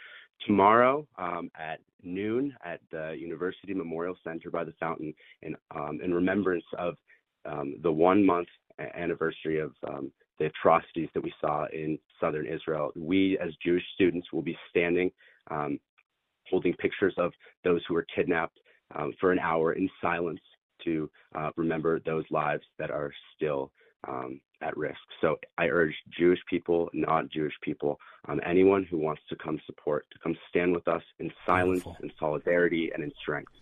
tomorrow 0.46 1.06
um, 1.18 1.50
at 1.58 1.80
noon 2.02 2.54
at 2.64 2.80
the 2.90 3.16
University 3.18 3.74
Memorial 3.74 4.16
Center 4.24 4.50
by 4.50 4.64
the 4.64 4.74
fountain 4.78 5.14
in, 5.42 5.56
um, 5.74 6.00
in 6.02 6.14
remembrance 6.14 6.64
of 6.78 6.94
um, 7.44 7.76
the 7.82 7.92
one 7.92 8.24
month 8.24 8.48
anniversary 8.94 9.58
of 9.58 9.72
um, 9.88 10.12
the 10.38 10.46
atrocities 10.46 11.08
that 11.14 11.22
we 11.22 11.32
saw 11.40 11.66
in 11.72 11.98
southern 12.20 12.46
Israel. 12.46 12.92
We, 12.96 13.38
as 13.38 13.50
Jewish 13.64 13.82
students, 13.94 14.28
will 14.32 14.42
be 14.42 14.56
standing, 14.70 15.10
um, 15.50 15.80
holding 16.48 16.74
pictures 16.74 17.14
of 17.18 17.32
those 17.64 17.80
who 17.88 17.94
were 17.94 18.06
kidnapped 18.14 18.58
um, 18.94 19.12
for 19.20 19.32
an 19.32 19.38
hour 19.38 19.72
in 19.72 19.88
silence 20.00 20.40
to 20.84 21.10
uh, 21.34 21.50
remember 21.56 22.00
those 22.00 22.24
lives 22.30 22.62
that 22.78 22.90
are 22.90 23.12
still 23.34 23.72
um, 24.06 24.40
at 24.60 24.76
risk. 24.76 24.98
So 25.20 25.38
I 25.56 25.66
urge 25.66 25.94
Jewish 26.16 26.40
people, 26.48 26.88
not 26.92 27.28
Jewish 27.30 27.54
people, 27.62 27.98
um, 28.26 28.40
anyone 28.44 28.84
who 28.84 28.98
wants 28.98 29.22
to 29.28 29.36
come 29.36 29.60
support, 29.66 30.06
to 30.12 30.18
come 30.18 30.36
stand 30.48 30.72
with 30.72 30.86
us 30.88 31.02
in 31.18 31.32
silence, 31.46 31.84
in 32.02 32.12
solidarity, 32.18 32.90
and 32.92 33.02
in 33.02 33.12
strength. 33.20 33.52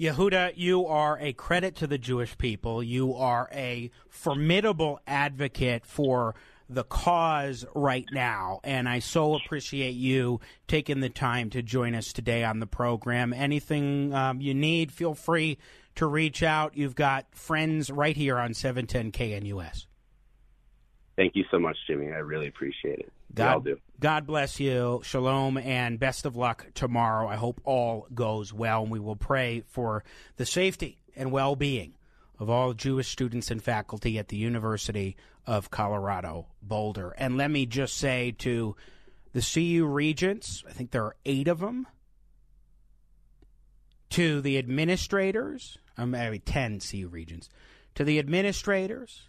Yehuda, 0.00 0.54
you 0.56 0.86
are 0.86 1.18
a 1.20 1.32
credit 1.32 1.76
to 1.76 1.86
the 1.86 1.98
Jewish 1.98 2.36
people. 2.38 2.82
You 2.82 3.14
are 3.14 3.48
a 3.52 3.90
formidable 4.08 5.00
advocate 5.06 5.84
for 5.84 6.34
the 6.68 6.82
cause 6.82 7.66
right 7.74 8.06
now. 8.10 8.60
And 8.64 8.88
I 8.88 9.00
so 9.00 9.34
appreciate 9.34 9.92
you 9.92 10.40
taking 10.66 11.00
the 11.00 11.10
time 11.10 11.50
to 11.50 11.62
join 11.62 11.94
us 11.94 12.12
today 12.12 12.42
on 12.42 12.60
the 12.60 12.66
program. 12.66 13.34
Anything 13.34 14.14
um, 14.14 14.40
you 14.40 14.54
need, 14.54 14.90
feel 14.90 15.14
free 15.14 15.58
to 15.96 16.06
reach 16.06 16.42
out. 16.42 16.76
You've 16.76 16.94
got 16.94 17.26
friends 17.34 17.90
right 17.90 18.16
here 18.16 18.38
on 18.38 18.54
710 18.54 19.12
KNUS. 19.12 19.86
Thank 21.16 21.36
you 21.36 21.44
so 21.50 21.58
much, 21.58 21.76
Jimmy. 21.86 22.06
I 22.06 22.18
really 22.18 22.48
appreciate 22.48 23.00
it. 23.00 23.12
God, 23.34 23.68
God 24.00 24.26
bless 24.26 24.60
you. 24.60 25.00
Shalom 25.04 25.56
and 25.56 25.98
best 25.98 26.26
of 26.26 26.36
luck 26.36 26.66
tomorrow. 26.74 27.28
I 27.28 27.36
hope 27.36 27.60
all 27.64 28.06
goes 28.14 28.52
well, 28.52 28.82
and 28.82 28.90
we 28.90 28.98
will 28.98 29.16
pray 29.16 29.62
for 29.66 30.04
the 30.36 30.46
safety 30.46 30.98
and 31.16 31.32
well 31.32 31.56
being 31.56 31.94
of 32.38 32.50
all 32.50 32.74
Jewish 32.74 33.08
students 33.08 33.50
and 33.50 33.62
faculty 33.62 34.18
at 34.18 34.28
the 34.28 34.36
University 34.36 35.16
of 35.46 35.70
Colorado 35.70 36.46
Boulder. 36.62 37.14
And 37.16 37.36
let 37.36 37.50
me 37.50 37.66
just 37.66 37.96
say 37.96 38.32
to 38.38 38.76
the 39.32 39.42
CU 39.42 39.86
regents, 39.86 40.64
I 40.68 40.72
think 40.72 40.90
there 40.90 41.04
are 41.04 41.16
eight 41.24 41.48
of 41.48 41.60
them, 41.60 41.86
to 44.10 44.40
the 44.40 44.58
administrators, 44.58 45.78
I'm 45.96 46.14
um, 46.14 46.38
10 46.44 46.80
CU 46.80 47.08
regents, 47.08 47.48
to 47.94 48.04
the 48.04 48.18
administrators, 48.18 49.28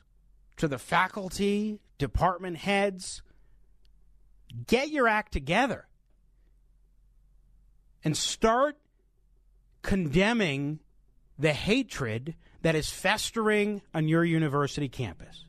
to 0.57 0.67
the 0.67 0.77
faculty, 0.77 1.79
department 1.97 2.57
heads, 2.57 3.21
get 4.67 4.89
your 4.89 5.07
act 5.07 5.31
together 5.31 5.87
and 8.03 8.15
start 8.15 8.77
condemning 9.81 10.79
the 11.37 11.53
hatred 11.53 12.35
that 12.61 12.75
is 12.75 12.89
festering 12.89 13.81
on 13.93 14.07
your 14.07 14.23
university 14.23 14.87
campus. 14.87 15.45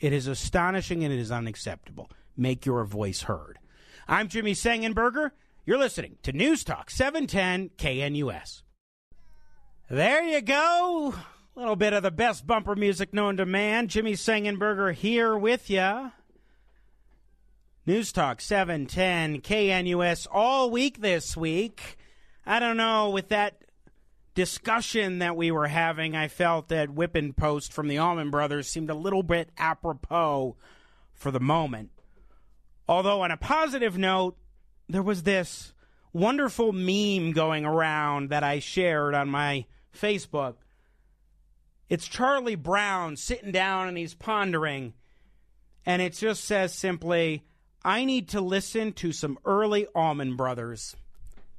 It 0.00 0.12
is 0.12 0.26
astonishing 0.26 1.04
and 1.04 1.12
it 1.12 1.18
is 1.18 1.30
unacceptable. 1.30 2.10
Make 2.36 2.66
your 2.66 2.84
voice 2.84 3.22
heard. 3.22 3.58
I'm 4.08 4.28
Jimmy 4.28 4.52
Sengenberger. 4.52 5.30
You're 5.64 5.78
listening 5.78 6.18
to 6.24 6.32
News 6.32 6.64
Talk 6.64 6.90
710 6.90 7.70
KNUS. 7.78 8.62
There 9.92 10.22
you 10.22 10.40
go. 10.40 11.14
A 11.54 11.60
little 11.60 11.76
bit 11.76 11.92
of 11.92 12.02
the 12.02 12.10
best 12.10 12.46
bumper 12.46 12.74
music 12.74 13.12
known 13.12 13.36
to 13.36 13.44
man. 13.44 13.88
Jimmy 13.88 14.14
Sengenberger 14.14 14.94
here 14.94 15.36
with 15.36 15.68
you. 15.68 16.12
News 17.84 18.10
Talk 18.10 18.40
710 18.40 19.42
KNUS 19.42 20.26
all 20.32 20.70
week 20.70 21.02
this 21.02 21.36
week. 21.36 21.98
I 22.46 22.58
don't 22.58 22.78
know, 22.78 23.10
with 23.10 23.28
that 23.28 23.64
discussion 24.34 25.18
that 25.18 25.36
we 25.36 25.50
were 25.50 25.68
having, 25.68 26.16
I 26.16 26.28
felt 26.28 26.68
that 26.68 26.88
Whippin' 26.88 27.34
Post 27.34 27.70
from 27.70 27.88
the 27.88 27.98
Allman 27.98 28.30
Brothers 28.30 28.68
seemed 28.68 28.88
a 28.88 28.94
little 28.94 29.22
bit 29.22 29.50
apropos 29.58 30.56
for 31.12 31.30
the 31.30 31.38
moment. 31.38 31.90
Although, 32.88 33.20
on 33.20 33.30
a 33.30 33.36
positive 33.36 33.98
note, 33.98 34.38
there 34.88 35.02
was 35.02 35.24
this 35.24 35.74
wonderful 36.14 36.72
meme 36.72 37.32
going 37.32 37.66
around 37.66 38.30
that 38.30 38.42
I 38.42 38.58
shared 38.58 39.14
on 39.14 39.28
my 39.28 39.66
Facebook 39.96 40.54
it's 41.92 42.08
Charlie 42.08 42.54
Brown 42.54 43.16
sitting 43.16 43.52
down 43.52 43.86
and 43.86 43.98
he's 43.98 44.14
pondering, 44.14 44.94
and 45.84 46.00
it 46.00 46.14
just 46.14 46.42
says 46.42 46.72
simply, 46.72 47.44
I 47.84 48.06
need 48.06 48.30
to 48.30 48.40
listen 48.40 48.94
to 48.94 49.12
some 49.12 49.38
early 49.44 49.84
Allman 49.94 50.36
Brothers. 50.36 50.96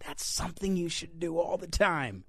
That's 0.04 0.26
something 0.26 0.76
you 0.76 0.90
should 0.90 1.20
do 1.20 1.38
all 1.38 1.58
the 1.58 1.68
time. 1.68 2.24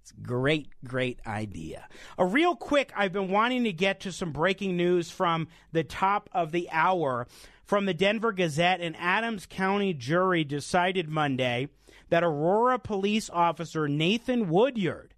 It's 0.00 0.12
a 0.12 0.22
great, 0.22 0.68
great 0.82 1.20
idea. 1.26 1.86
A 2.16 2.24
real 2.24 2.56
quick, 2.56 2.90
I've 2.96 3.12
been 3.12 3.28
wanting 3.28 3.64
to 3.64 3.72
get 3.74 4.00
to 4.00 4.12
some 4.12 4.32
breaking 4.32 4.78
news 4.78 5.10
from 5.10 5.48
the 5.72 5.84
top 5.84 6.30
of 6.32 6.52
the 6.52 6.70
hour. 6.72 7.26
From 7.66 7.84
the 7.84 7.92
Denver 7.92 8.32
Gazette, 8.32 8.80
an 8.80 8.94
Adams 8.94 9.44
County 9.44 9.92
jury 9.92 10.42
decided 10.42 11.10
Monday 11.10 11.68
that 12.08 12.24
Aurora 12.24 12.78
police 12.78 13.28
officer 13.28 13.88
Nathan 13.88 14.48
Woodyard 14.48 15.11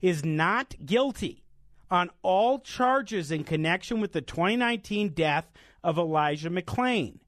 is 0.00 0.24
not 0.24 0.74
guilty 0.84 1.44
on 1.90 2.10
all 2.22 2.60
charges 2.60 3.30
in 3.30 3.44
connection 3.44 4.00
with 4.00 4.12
the 4.12 4.20
2019 4.20 5.10
death 5.10 5.50
of 5.82 5.98
Elijah 5.98 6.50
McClain. 6.50 7.18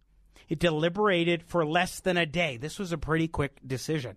It 0.48 0.58
deliberated 0.58 1.42
for 1.42 1.64
less 1.66 2.00
than 2.00 2.16
a 2.16 2.26
day. 2.26 2.56
This 2.56 2.78
was 2.78 2.92
a 2.92 2.98
pretty 2.98 3.28
quick 3.28 3.58
decision. 3.66 4.16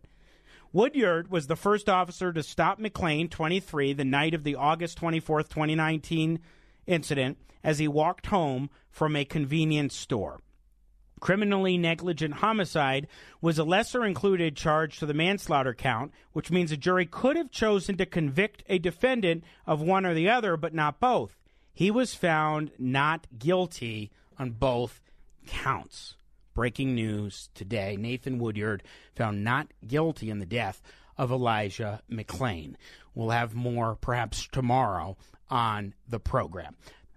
Woodyard 0.74 1.32
was 1.32 1.48
the 1.48 1.56
first 1.56 1.88
officer 1.88 2.34
to 2.34 2.44
stop 2.44 2.80
McClain, 2.80 3.30
23, 3.30 3.94
the 3.94 4.04
night 4.04 4.34
of 4.34 4.44
the 4.44 4.56
August 4.56 5.00
24th, 5.00 5.48
2019 5.48 6.40
incident 6.86 7.38
as 7.64 7.80
he 7.80 7.88
walked 7.88 8.28
home 8.28 8.70
from 8.92 9.16
a 9.16 9.26
convenience 9.26 9.96
store. 9.96 10.42
Criminally 11.20 11.78
negligent 11.78 12.36
homicide 12.36 13.08
was 13.42 13.58
a 13.58 13.64
lesser 13.64 14.04
included 14.04 14.56
charge 14.56 15.00
to 15.00 15.06
the 15.06 15.14
manslaughter 15.14 15.74
count, 15.74 16.12
which 16.34 16.52
means 16.52 16.72
a 16.72 16.78
jury 16.78 17.06
could 17.06 17.38
have 17.38 17.52
chosen 17.52 17.98
to 17.98 18.06
convict 18.06 18.64
a 18.68 18.80
defendant 18.80 19.44
of 19.66 19.82
one 19.82 20.06
or 20.06 20.14
the 20.14 20.30
other, 20.30 20.58
but 20.58 20.74
not 20.74 21.00
both. 21.00 21.38
He 21.74 21.90
was 21.90 22.16
found 22.16 22.72
not 22.78 23.28
guilty 23.38 24.12
on 24.38 24.52
both 24.52 25.02
counts. 25.48 26.16
Breaking 26.54 26.96
news 26.96 27.50
today 27.54 27.98
Nathan 27.98 28.40
Woodyard 28.40 28.84
found 29.14 29.44
not 29.44 29.68
guilty 29.86 30.30
in 30.30 30.40
the 30.40 30.46
death 30.46 30.82
of 31.18 31.32
Elijah 31.32 32.02
McClain. 32.10 32.76
We'll 33.14 33.30
have 33.30 33.56
more 33.56 33.96
perhaps 33.96 34.48
tomorrow 34.52 35.18
on 35.50 35.94
the 36.08 36.20
program. 36.20 36.76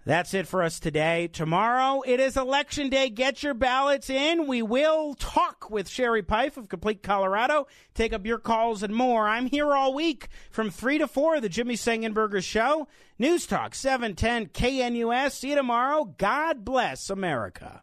That's 0.09 0.33
it 0.33 0.47
for 0.49 0.63
us 0.63 0.81
today. 0.81 1.29
Tomorrow 1.29 2.01
it 2.07 2.19
is 2.19 2.39
election 2.39 2.89
day. 2.89 3.11
Get 3.11 3.43
your 3.43 3.53
ballots 3.53 4.09
in. 4.09 4.47
We 4.47 4.63
will 4.63 5.13
talk 5.13 5.69
with 5.69 5.87
Sherrie 5.87 6.23
Peif 6.23 6.57
of 6.57 6.71
Complete 6.71 7.03
Colorado, 7.03 7.67
take 7.93 8.15
up 8.15 8.25
your 8.25 8.39
calls 8.39 8.83
and 8.83 8.95
more. 8.95 9.29
I'm 9.29 9.45
here 9.45 9.75
all 9.75 9.93
week 9.93 10.29
from 10.51 10.71
3 10.71 10.97
to 10.97 11.09
4, 11.09 11.43
the 11.43 11.51
Jimmy 11.51 11.75
Sengenberger 11.75 12.43
Show. 12.43 12.89
News 13.19 13.47
Talk 13.47 13.75
710 13.75 14.47
KNUS. 14.47 15.33
See 15.33 15.51
you 15.51 15.57
tomorrow. 15.57 16.15
God 16.17 16.65
bless 16.65 17.11
America. 17.11 17.83